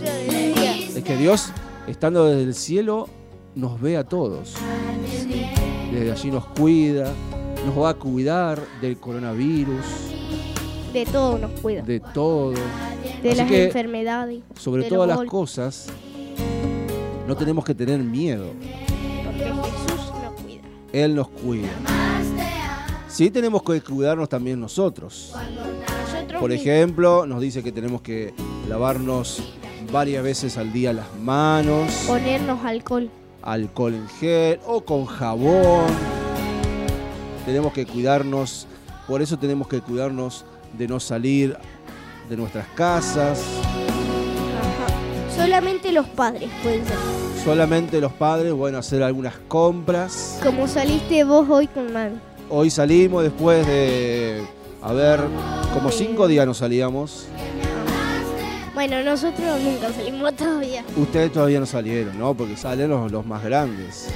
[0.03, 1.49] Yo decía, Es que Dios,
[1.87, 3.07] estando desde el cielo,
[3.55, 4.55] nos ve a todos.
[5.93, 7.09] Desde allí nos cuida,
[7.65, 9.85] nos va a cuidar del coronavirus,
[10.93, 11.81] de todo nos cuida.
[11.81, 12.51] de todo.
[13.21, 14.41] De Así las que, enfermedades.
[14.57, 15.87] sobre todas las cosas,
[17.27, 18.45] no tenemos que tener miedo.
[19.25, 20.61] Porque Jesús nos cuida.
[20.91, 21.69] Él nos cuida.
[23.07, 25.33] Sí tenemos que cuidarnos también nosotros.
[25.33, 28.33] Nosotros Por ejemplo, nos dice que tenemos que
[28.67, 29.41] lavarnos
[29.91, 33.09] varias veces al día las manos, Ponernos alcohol.
[33.43, 35.85] alcohol en gel o con jabón.
[37.45, 38.67] Tenemos que cuidarnos,
[39.07, 40.45] por eso tenemos que cuidarnos
[40.77, 41.55] de no salir
[42.29, 43.41] de nuestras casas.
[44.59, 45.35] Ajá.
[45.35, 46.97] Solamente los padres pueden ser.
[47.43, 50.39] Solamente los padres, bueno, hacer algunas compras.
[50.41, 52.15] Como saliste vos hoy con mami.
[52.49, 54.43] Hoy salimos después de,
[54.81, 55.19] a ver,
[55.73, 57.27] como cinco días nos salíamos.
[58.73, 60.83] Bueno, nosotros nunca salimos todavía.
[60.95, 62.33] Ustedes todavía no salieron, ¿no?
[62.33, 64.07] Porque salen los, los más grandes.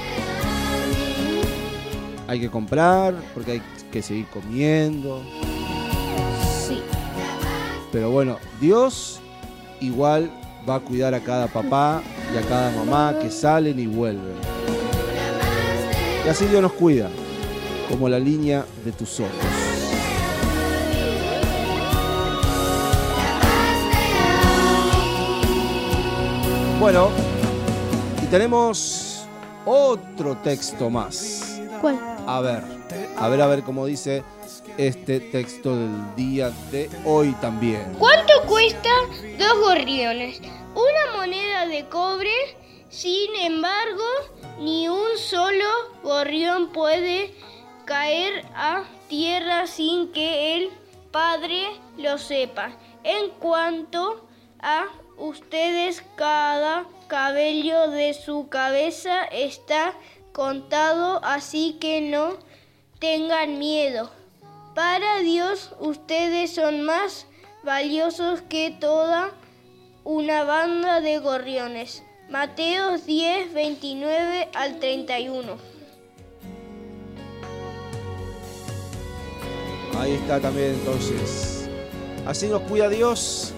[2.28, 5.22] Hay que comprar, porque hay que seguir comiendo.
[7.92, 9.20] Pero bueno, Dios
[9.80, 10.30] igual
[10.68, 12.02] va a cuidar a cada papá
[12.34, 14.36] y a cada mamá que salen y vuelven.
[16.26, 17.10] Y así Dios nos cuida,
[17.90, 19.32] como la línea de tus ojos.
[26.80, 27.10] Bueno,
[28.22, 29.26] y tenemos
[29.66, 31.60] otro texto más.
[31.82, 31.98] ¿Cuál?
[32.28, 32.64] A ver,
[33.18, 34.24] a ver, a ver cómo dice.
[34.78, 37.96] Este texto del día de hoy también.
[37.98, 38.90] ¿Cuánto cuesta
[39.38, 40.40] dos gorriones?
[40.76, 42.32] Una moneda de cobre.
[42.90, 44.06] Sin embargo,
[44.60, 45.66] ni un solo
[46.04, 47.34] gorrión puede
[47.86, 50.70] caer a tierra sin que el
[51.12, 51.68] Padre
[51.98, 52.78] lo sepa.
[53.04, 54.28] En cuanto
[54.60, 54.86] a
[55.18, 59.94] ustedes, cada cabello de su cabeza está
[60.32, 62.38] contado, así que no
[63.00, 64.17] tengan miedo.
[64.78, 67.26] Para Dios ustedes son más
[67.64, 69.32] valiosos que toda
[70.04, 72.04] una banda de gorriones.
[72.30, 75.58] Mateo 10, 29 al 31.
[79.98, 81.68] Ahí está también entonces.
[82.28, 83.54] Así nos cuida Dios.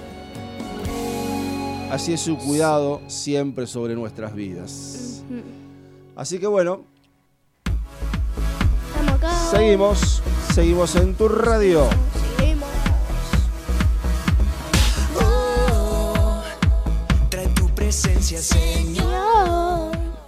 [1.91, 5.21] Así es su cuidado siempre sobre nuestras vidas.
[6.15, 6.85] Así que bueno,
[9.51, 10.23] seguimos,
[10.59, 11.87] seguimos en tu radio.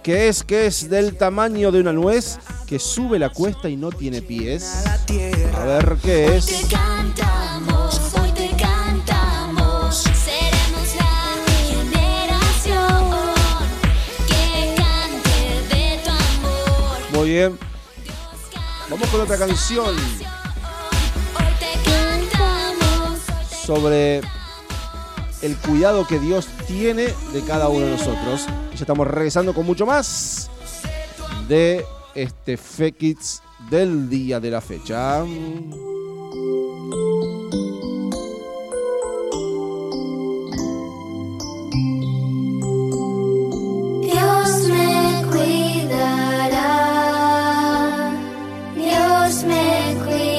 [0.02, 3.90] Que es que es del tamaño de una nuez que sube la cuesta y no
[3.90, 4.86] tiene pies.
[5.54, 6.46] A ver qué es.
[6.46, 9.96] Te cantamos, hoy te cantamos.
[9.96, 13.10] Seremos la generación
[14.26, 17.18] que cante de tu amor.
[17.18, 17.71] Muy bien.
[18.92, 19.96] Vamos con otra canción
[23.64, 24.20] sobre
[25.40, 28.44] el cuidado que Dios tiene de cada uno de nosotros.
[28.74, 30.50] Ya estamos regresando con mucho más
[31.48, 35.24] de este Fekits del día de la fecha.
[49.32, 50.31] Dios me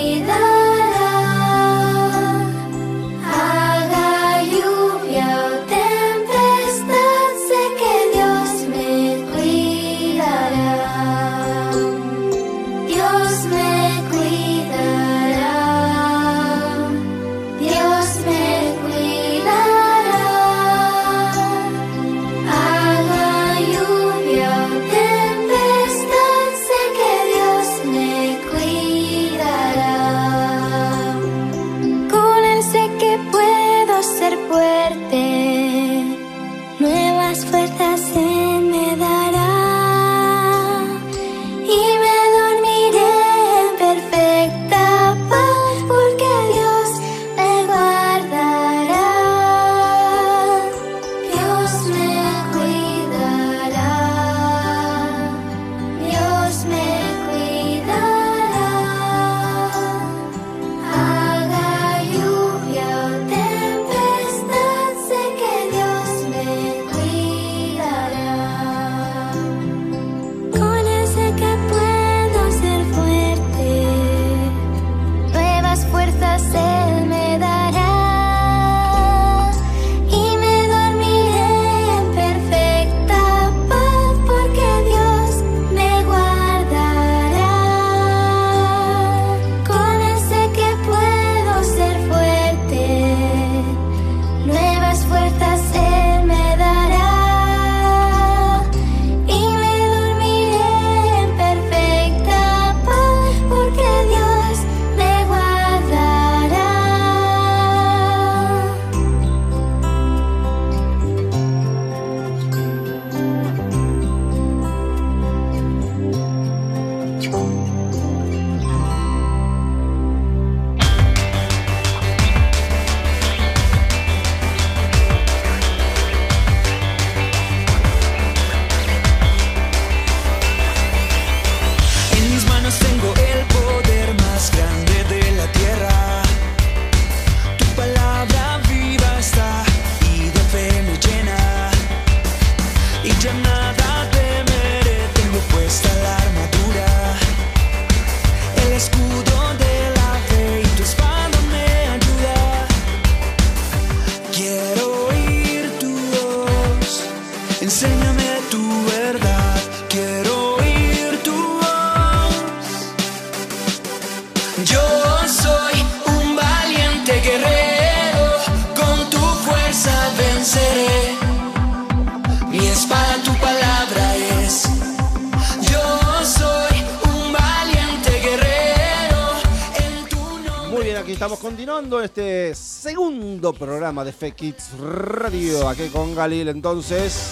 [184.32, 187.30] Kids Radio, aquí con Galil entonces.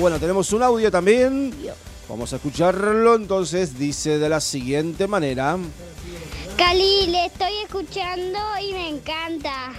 [0.00, 1.54] Bueno, tenemos un audio también.
[2.08, 5.58] Vamos a escucharlo entonces, dice de la siguiente manera.
[6.56, 9.72] Cali, le estoy escuchando y me encanta.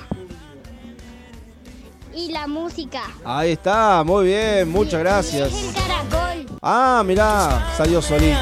[2.13, 3.03] Y la música.
[3.25, 5.51] Ahí está, muy bien, muchas gracias.
[5.51, 6.57] Es el caracol.
[6.61, 8.37] Ah, mirá, salió solito.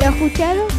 [0.00, 0.77] ¿Lo escucharon?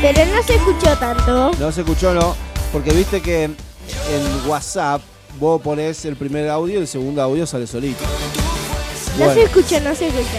[0.00, 1.50] Pero no se escuchó tanto.
[1.58, 2.34] No se escuchó, ¿no?
[2.72, 3.54] Porque viste que en
[4.48, 5.02] WhatsApp
[5.38, 8.02] vos ponés el primer audio y el segundo audio sale solito.
[9.18, 9.34] No Bueno.
[9.34, 10.38] se escuchó, no se escuchó.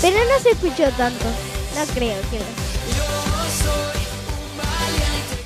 [0.00, 1.24] Pero no se escuchó tanto.
[1.76, 2.38] No creo que.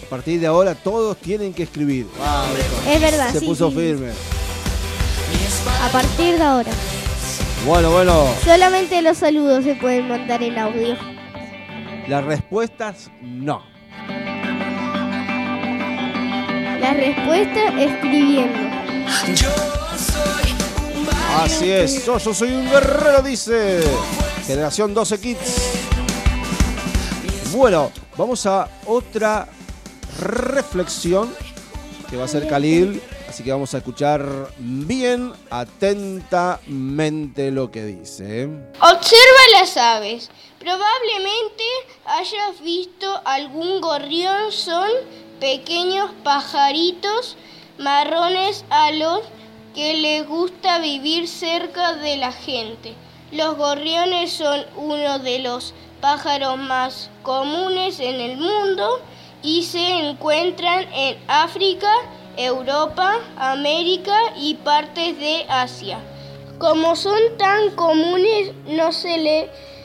[0.07, 2.07] A partir de ahora todos tienen que escribir.
[2.89, 3.77] Es verdad, Se sí, puso sí.
[3.77, 4.11] firme.
[5.83, 6.71] A partir de ahora.
[7.67, 10.97] Bueno, bueno, Solamente los saludos se pueden mandar en audio.
[12.09, 13.63] Las respuestas no.
[16.81, 18.59] La respuesta escribiendo.
[21.37, 23.83] Así es, yo, yo soy un guerrero, dice.
[24.47, 25.73] Generación 12 Kids.
[27.53, 29.49] Bueno, vamos a otra
[30.21, 31.35] reflexión
[32.09, 33.03] que va a ser Khalil.
[33.29, 34.25] Así que vamos a escuchar
[34.59, 38.45] bien atentamente lo que dice.
[38.81, 40.31] Observa las aves.
[40.67, 41.63] Probablemente
[42.07, 44.51] hayas visto algún gorrión.
[44.51, 44.91] Son
[45.39, 47.37] pequeños pajaritos
[47.79, 49.21] marrones a los
[49.77, 52.95] que les gusta vivir cerca de la gente.
[53.31, 59.01] Los gorriones son uno de los pájaros más comunes en el mundo
[59.45, 61.93] y se encuentran en África,
[62.37, 66.01] Europa, América y partes de Asia.
[66.59, 69.76] Como son tan comunes, no se le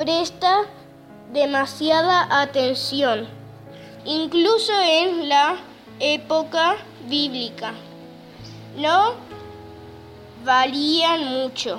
[0.00, 0.62] presta
[1.30, 3.28] demasiada atención,
[4.06, 5.58] incluso en la
[5.98, 7.74] época bíblica.
[8.78, 9.12] No
[10.42, 11.78] valían mucho.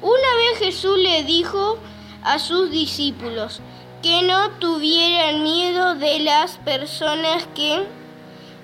[0.00, 1.76] Una vez Jesús le dijo
[2.22, 3.60] a sus discípulos
[4.02, 7.86] que no tuvieran miedo de las personas que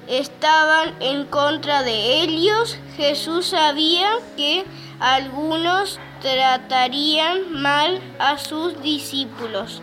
[0.07, 2.79] estaban en contra de ellos.
[2.97, 4.65] Jesús sabía que
[4.99, 9.83] algunos tratarían mal a sus discípulos.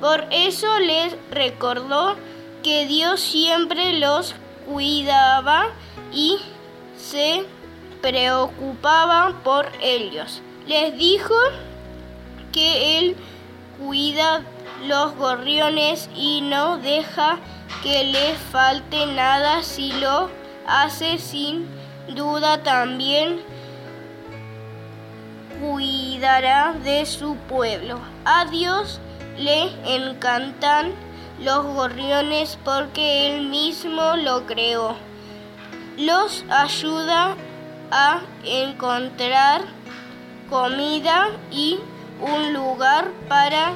[0.00, 2.16] Por eso les recordó
[2.62, 4.34] que Dios siempre los
[4.66, 5.68] cuidaba
[6.12, 6.38] y
[6.96, 7.44] se
[8.02, 10.42] preocupaba por ellos.
[10.66, 11.34] Les dijo
[12.52, 13.16] que Él
[13.78, 14.42] cuida
[14.86, 17.38] los gorriones y no deja
[17.82, 20.30] que les falte nada si lo
[20.66, 21.66] hace sin
[22.14, 23.40] duda también
[25.60, 27.98] cuidará de su pueblo.
[28.24, 29.00] A Dios
[29.36, 30.92] le encantan
[31.40, 34.96] los gorriones porque Él mismo lo creó.
[35.96, 37.36] Los ayuda
[37.90, 39.62] a encontrar
[40.48, 41.78] comida y
[42.20, 43.72] un lugar para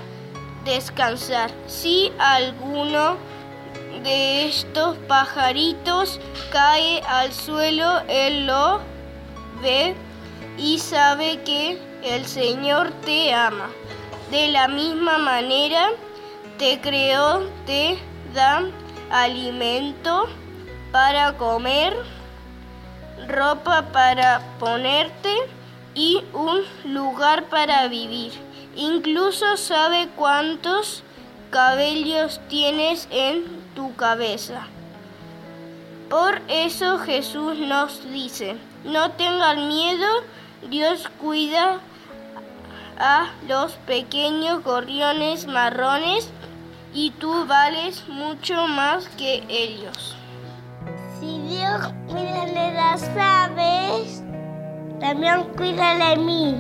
[0.64, 1.50] descansar.
[1.66, 3.16] Si alguno
[4.02, 6.20] de estos pajaritos
[6.50, 8.80] cae al suelo, Él lo
[9.62, 9.94] ve
[10.60, 13.70] y sabe que el Señor te ama.
[14.30, 15.88] De la misma manera
[16.58, 17.98] te creó, te
[18.34, 18.62] da
[19.10, 20.28] alimento
[20.92, 21.96] para comer,
[23.26, 25.34] ropa para ponerte
[25.94, 26.60] y un
[26.92, 28.32] lugar para vivir.
[28.76, 31.02] Incluso sabe cuántos
[31.50, 33.44] cabellos tienes en
[33.74, 34.66] tu cabeza.
[36.10, 40.06] Por eso Jesús nos dice, no tengan miedo,
[40.68, 41.80] Dios cuida
[42.98, 46.28] a los pequeños gorriones marrones
[46.92, 50.16] y tú vales mucho más que ellos.
[51.18, 54.22] Si Dios cuida de las aves,
[55.00, 56.56] también cuida de mí.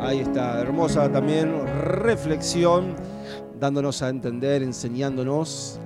[0.00, 2.96] Ahí está, hermosa también reflexión,
[3.60, 5.78] dándonos a entender, enseñándonos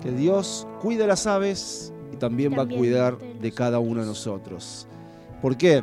[0.00, 4.06] que Dios cuida las aves y también, va a También cuidar de cada uno de
[4.06, 4.86] nosotros.
[5.42, 5.82] ¿Por qué?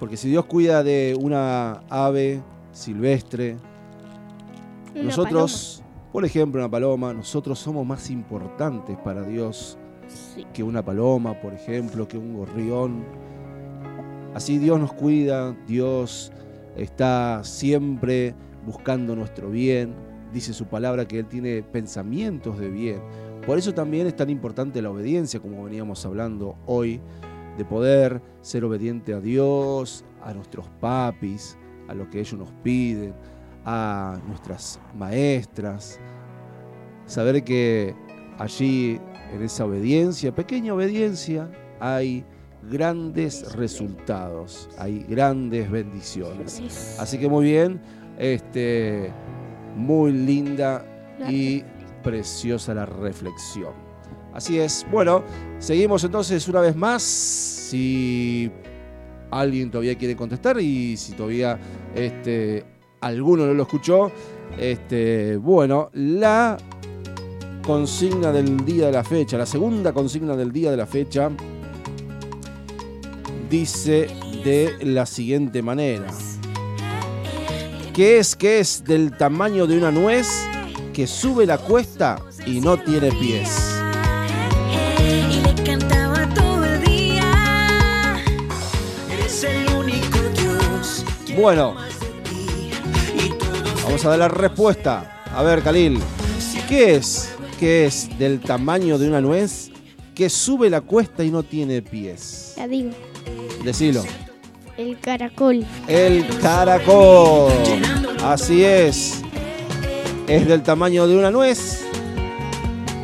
[0.00, 2.42] Porque si Dios cuida de una ave
[2.72, 3.58] silvestre,
[4.94, 9.78] Una nosotros, por ejemplo, una paloma, nosotros somos más importantes para Dios
[10.08, 10.44] Sí.
[10.52, 13.04] que una paloma, por ejemplo, que un gorrión.
[14.34, 16.32] Así Dios nos cuida, Dios
[16.76, 18.34] está siempre
[18.66, 19.94] buscando nuestro bien,
[20.32, 23.00] dice su palabra que Él tiene pensamientos de bien.
[23.46, 27.00] Por eso también es tan importante la obediencia, como veníamos hablando hoy,
[27.60, 31.58] de poder ser obediente a Dios, a nuestros papis,
[31.88, 33.12] a lo que ellos nos piden,
[33.66, 36.00] a nuestras maestras.
[37.04, 37.94] Saber que
[38.38, 38.98] allí,
[39.30, 41.50] en esa obediencia, pequeña obediencia,
[41.80, 42.24] hay
[42.70, 46.96] grandes resultados, hay grandes bendiciones.
[46.98, 47.78] Así que muy bien,
[48.16, 49.12] este,
[49.76, 50.82] muy linda
[51.28, 51.62] y
[52.02, 53.89] preciosa la reflexión.
[54.34, 54.86] Así es.
[54.90, 55.22] Bueno,
[55.58, 57.02] seguimos entonces una vez más.
[57.02, 58.50] Si
[59.30, 61.58] alguien todavía quiere contestar y si todavía
[61.94, 62.64] este,
[63.00, 64.10] alguno no lo escuchó,
[64.58, 66.56] este, bueno, la
[67.64, 71.30] consigna del día de la fecha, la segunda consigna del día de la fecha,
[73.48, 74.08] dice
[74.44, 76.06] de la siguiente manera.
[77.92, 80.28] ¿Qué es que es del tamaño de una nuez
[80.92, 83.59] que sube la cuesta y no tiene pies?
[91.40, 91.74] Bueno,
[93.84, 95.22] vamos a dar la respuesta.
[95.34, 95.98] A ver, Khalil,
[96.68, 97.32] ¿qué es?
[97.58, 99.70] ¿Qué es del tamaño de una nuez
[100.14, 102.52] que sube la cuesta y no tiene pies?
[102.58, 102.90] Ya digo,
[103.64, 104.02] Decilo.
[104.76, 105.64] el caracol.
[105.88, 107.52] El caracol.
[108.22, 109.22] Así es.
[110.26, 111.86] Es del tamaño de una nuez.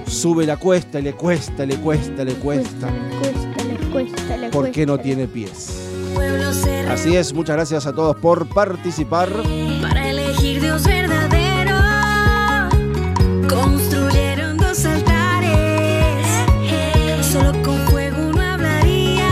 [0.06, 2.90] Sube la cuesta y le cuesta, le cuesta, le cuesta.
[3.18, 5.02] Cuesta, le cuesta, le ¿Por qué no cuesta.
[5.04, 5.85] tiene pies?
[6.90, 9.28] Así es, muchas gracias a todos por participar.
[9.82, 11.76] para elegir Dios verdadero.
[13.48, 16.26] Construyeron dos altares.
[17.20, 19.28] Solo con fuego uno hablaría.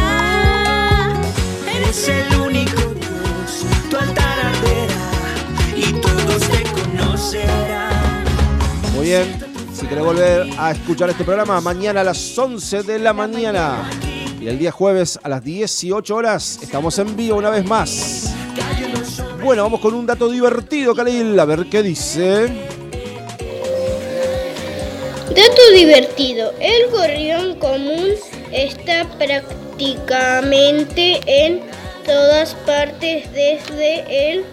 [1.75, 3.65] Eres el único Dios.
[3.89, 5.11] Tu altar arderá
[5.75, 8.25] y todos te conocerán.
[8.95, 9.45] Muy bien.
[9.73, 13.89] Si querés volver a escuchar este programa, mañana a las 11 de la mañana.
[14.45, 18.35] Y el día jueves a las 18 horas estamos en vivo una vez más.
[19.43, 21.41] Bueno, vamos con un dato divertido, Khalil.
[21.41, 22.49] A ver qué dice.
[25.31, 26.53] Dato divertido.
[26.61, 28.11] El gorrión común
[28.53, 31.63] está prácticamente en
[32.05, 34.45] todas partes desde el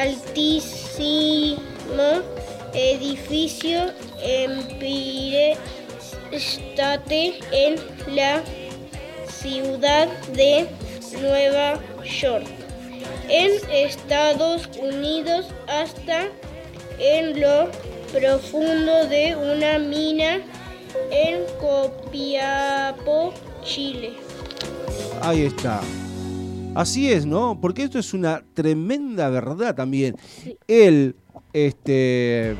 [0.00, 1.60] altísimo
[2.72, 5.58] edificio Empire
[6.32, 7.76] State en
[8.14, 8.42] la
[9.40, 10.68] ciudad de
[11.20, 12.46] Nueva York,
[13.28, 16.28] en Estados Unidos hasta
[16.98, 17.70] en lo
[18.12, 20.40] profundo de una mina
[21.10, 23.32] en Copiapó,
[23.62, 24.14] Chile.
[25.22, 25.80] Ahí está.
[26.74, 27.58] Así es, ¿no?
[27.60, 30.16] Porque esto es una tremenda verdad también.
[30.66, 31.16] El
[31.52, 32.56] este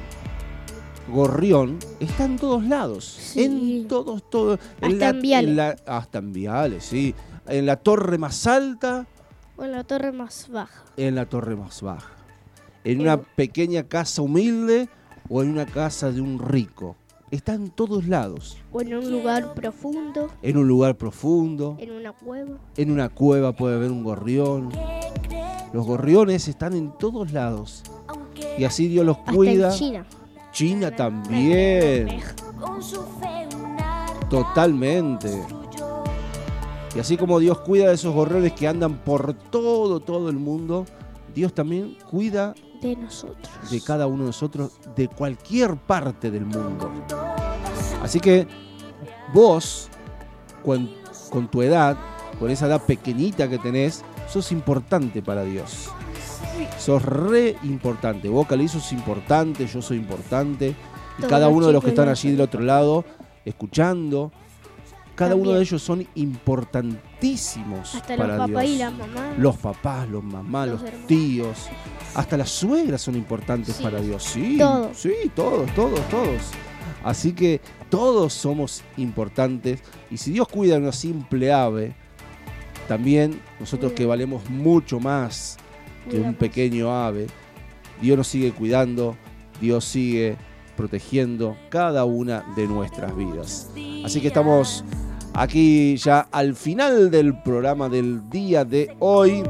[1.12, 3.32] gorrión está en todos lados.
[3.36, 4.58] En todos, todos.
[4.80, 5.48] en Hasta en Viale.
[5.50, 7.14] en la- hasta en Viale, sí.
[7.46, 9.06] En la torre más alta,
[9.56, 10.84] O en la torre más baja.
[10.96, 12.10] en la torre más baja.
[12.84, 14.88] En una pequeña casa humilde
[15.28, 16.96] o en una casa de un rico.
[17.30, 18.56] Está en todos lados.
[18.72, 20.30] O en un lugar profundo.
[20.42, 21.76] En un lugar profundo.
[21.78, 22.56] En una cueva.
[22.76, 24.70] En una cueva puede haber un gorrión.
[25.74, 27.82] Los gorriones están en todos lados.
[28.56, 29.70] Y así Dios los Hasta cuida.
[29.72, 30.06] en China.
[30.58, 32.20] China también.
[34.28, 35.40] Totalmente.
[36.96, 40.84] Y así como Dios cuida de esos gorriones que andan por todo, todo el mundo,
[41.32, 43.70] Dios también cuida De nosotros.
[43.70, 46.90] de cada uno de nosotros de cualquier parte del mundo.
[48.02, 48.48] Así que
[49.32, 49.88] vos,
[50.64, 50.90] con,
[51.30, 51.96] con tu edad,
[52.40, 55.88] con esa edad pequeñita que tenés, sos importante para Dios.
[56.78, 58.28] Sos re importante.
[58.28, 60.68] Vos, Cali, sos importante, yo soy importante.
[60.70, 60.74] Y
[61.22, 63.04] Todos cada uno de los que están allí del otro lado,
[63.44, 64.30] escuchando,
[65.14, 68.74] cada uno de ellos son importantísimos Hasta para los papás Dios.
[68.74, 69.32] y la mamá.
[69.36, 71.66] Los papás, los mamás, Los tíos,
[72.14, 73.82] hasta las suegras son importantes Sí.
[73.82, 74.22] para Dios.
[74.22, 74.96] Sí, Todos.
[74.96, 76.42] sí, todos, todos, todos.
[77.04, 79.80] Así que todos somos importantes
[80.10, 81.94] y si Dios cuida de una simple ave,
[82.86, 85.56] también nosotros que valemos mucho más
[86.08, 87.26] que un pequeño ave,
[88.00, 89.16] Dios nos sigue cuidando,
[89.60, 90.36] Dios sigue
[90.76, 93.70] protegiendo cada una de nuestras vidas.
[94.04, 94.84] Así que estamos
[95.34, 99.42] aquí ya al final del programa del día de hoy.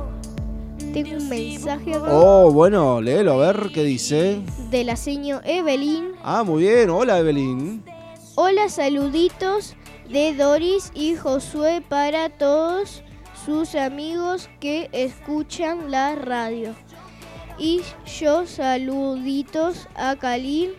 [0.92, 4.40] Tengo un mensaje acá Oh, bueno, léelo, a ver qué dice.
[4.70, 6.12] de la señor Evelyn.
[6.22, 7.82] Ah, muy bien, hola Evelyn.
[8.36, 9.74] Hola, saluditos
[10.11, 13.02] de Doris y Josué para todos
[13.49, 16.74] sus amigos que escuchan la radio.
[17.57, 20.74] Y yo saluditos a Khalil,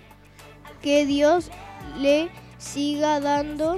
[0.80, 1.50] que Dios
[1.98, 3.78] le siga dando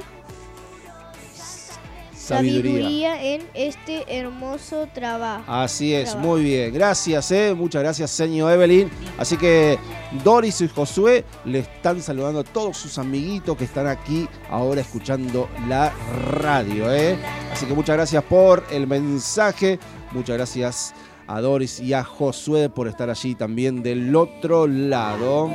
[2.21, 2.73] sabiduría.
[2.83, 5.43] sabiduría en este hermoso trabajo.
[5.47, 6.27] Así es, Trabajo.
[6.27, 6.73] muy bien.
[6.73, 7.53] Gracias, eh.
[7.55, 8.89] Muchas gracias, señor Evelyn.
[9.17, 9.77] Así que
[10.23, 15.49] Doris y Josué le están saludando a todos sus amiguitos que están aquí ahora escuchando
[15.67, 15.91] la
[16.31, 17.17] radio, eh.
[17.51, 19.79] Así que muchas gracias por el mensaje.
[20.11, 20.93] Muchas gracias
[21.27, 25.49] a Doris y a Josué por estar allí también del otro lado.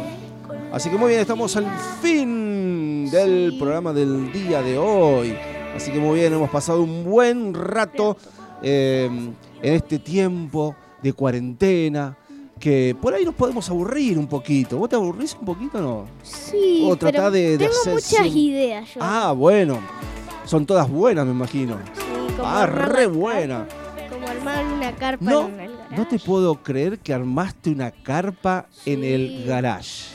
[0.72, 1.66] Así que muy bien, estamos al
[2.02, 5.36] fin del programa del día de hoy.
[5.76, 8.16] Así que muy bien, hemos pasado un buen rato
[8.62, 9.08] eh,
[9.62, 12.16] en este tiempo de cuarentena.
[12.58, 14.78] Que por ahí nos podemos aburrir un poquito.
[14.78, 16.06] ¿Vos te aburrís un poquito o no?
[16.22, 19.00] Sí, O tratá pero de- de tengo hacer muchas ideas yo.
[19.02, 19.78] Ah, bueno.
[20.46, 21.76] Son todas buenas, me imagino.
[21.94, 22.02] Sí,
[22.34, 23.66] como Ah, re buena.
[23.68, 25.96] carpa, Como armar una carpa No, en el garage.
[25.96, 30.14] no te puedo creer que armaste una carpa en el garage.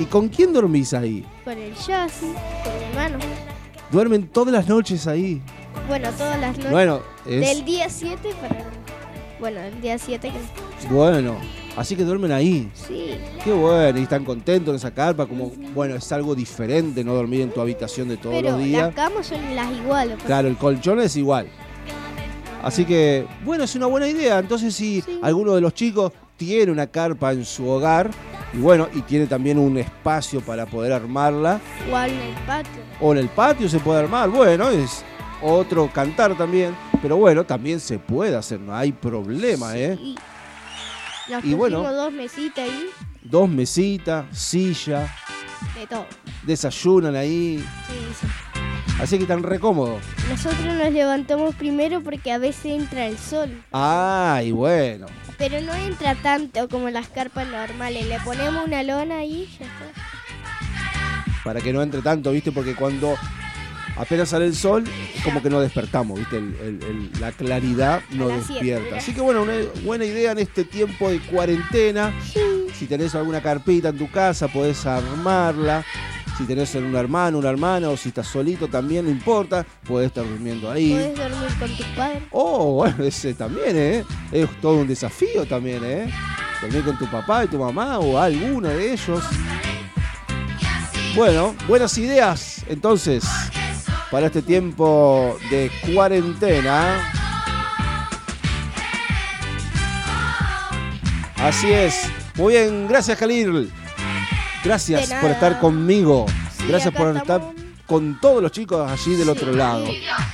[0.00, 1.24] ¿Y con quién dormís ahí?
[1.44, 3.18] con el Yassi, con mi hermano.
[3.92, 5.40] Duermen todas las noches ahí.
[5.86, 6.70] Bueno, todas las noches.
[6.72, 8.64] Bueno, es Del día 7 para.
[9.38, 10.30] Bueno, el día 7
[10.80, 10.88] que.
[10.92, 11.36] bueno.
[11.76, 12.70] Así que duermen ahí.
[12.74, 17.14] Sí, Qué bueno, y están contentos en esa carpa, como, bueno, es algo diferente no
[17.14, 18.82] dormir en tu habitación de todos pero los días.
[18.88, 20.14] las camas son las iguales.
[20.16, 20.26] pues.
[20.26, 21.46] Claro, el colchón es igual.
[22.62, 24.38] Así que, bueno, es una buena idea.
[24.38, 25.18] Entonces, si Sí.
[25.22, 28.10] alguno de los chicos tiene una carpa en su hogar,
[28.54, 32.82] y bueno, y tiene también un espacio para poder armarla, Igual en el patio.
[33.00, 35.04] o en el patio se puede armar, bueno, es
[35.42, 39.98] otro cantar también, pero bueno, también se puede hacer, no hay problema, ¿eh?
[41.30, 41.82] Nos Y bueno.
[41.92, 42.86] dos mesitas ahí,
[43.22, 45.06] Dos mesitas, silla,
[45.78, 46.06] de todo.
[46.42, 48.26] desayunan ahí, Sí, sí.
[49.00, 50.02] así que están re cómodos.
[50.28, 53.62] Nosotros nos levantamos primero porque a veces entra el sol.
[53.72, 55.06] Ay, bueno.
[55.42, 58.06] Pero no entra tanto como las carpas normales.
[58.06, 61.42] Le ponemos una lona ahí y ya está.
[61.42, 62.52] para que no entre tanto, ¿viste?
[62.52, 63.16] Porque cuando
[63.96, 64.84] apenas sale el sol,
[65.16, 66.36] es como que no despertamos, ¿viste?
[66.38, 68.96] El- el- el- la claridad no siete, despierta.
[68.98, 72.12] Así que bueno, una buena idea en este tiempo de cuarentena.
[72.78, 75.84] Si tenés alguna carpita en tu casa, podés armarla.
[76.38, 80.24] Si tenés un hermano, una hermana, o si estás solito también, no importa, podés estar
[80.26, 80.90] durmiendo ahí.
[80.92, 82.22] Puedes dormir con tus padres.
[82.30, 84.04] Oh, bueno, ese también, ¿eh?
[84.32, 86.12] Es todo un desafío también, ¿eh?
[86.62, 89.22] Dormir con tu papá y tu mamá o alguno de ellos.
[91.14, 93.24] Bueno, buenas ideas entonces
[94.10, 97.12] para este tiempo de cuarentena.
[101.36, 102.08] Así es.
[102.36, 103.70] Muy bien, gracias Khalil.
[104.64, 106.26] Gracias por estar conmigo.
[106.56, 107.40] Sí, Gracias por estar
[107.86, 109.84] con todos los chicos allí del otro lado.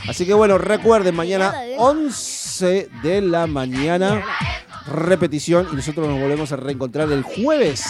[0.09, 4.23] Así que bueno, recuerden, mañana Nada de- 11 de la mañana,
[4.87, 7.85] repetición y nosotros nos volvemos a reencontrar el jueves.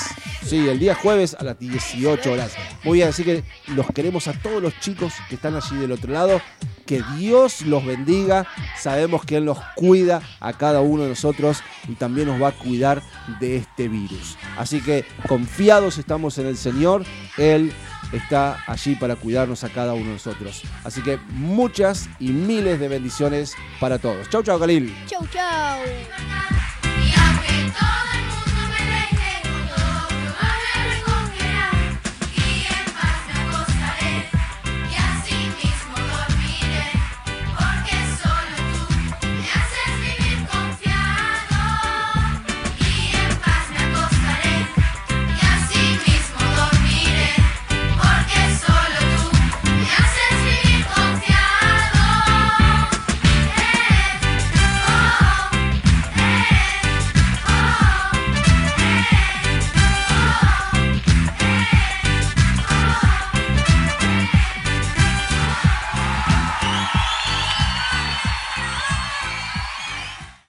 [0.49, 2.53] Sí, el día jueves a las 18 horas.
[2.83, 6.11] Muy bien, así que los queremos a todos los chicos que están allí del otro
[6.11, 6.41] lado.
[6.87, 8.47] Que Dios los bendiga.
[8.79, 12.53] Sabemos que Él nos cuida a cada uno de nosotros y también nos va a
[12.53, 13.03] cuidar
[13.41, 14.39] de este virus.
[14.57, 17.05] Así que confiados estamos en el Señor.
[17.37, 17.71] Él
[18.15, 20.63] está allí para cuidarnos a cada uno de nosotros.
[20.83, 24.31] Así que muchas y miles de bendiciones para todos.
[24.31, 24.97] Chau, chau, Khalil.
[25.07, 25.79] Chau, chau.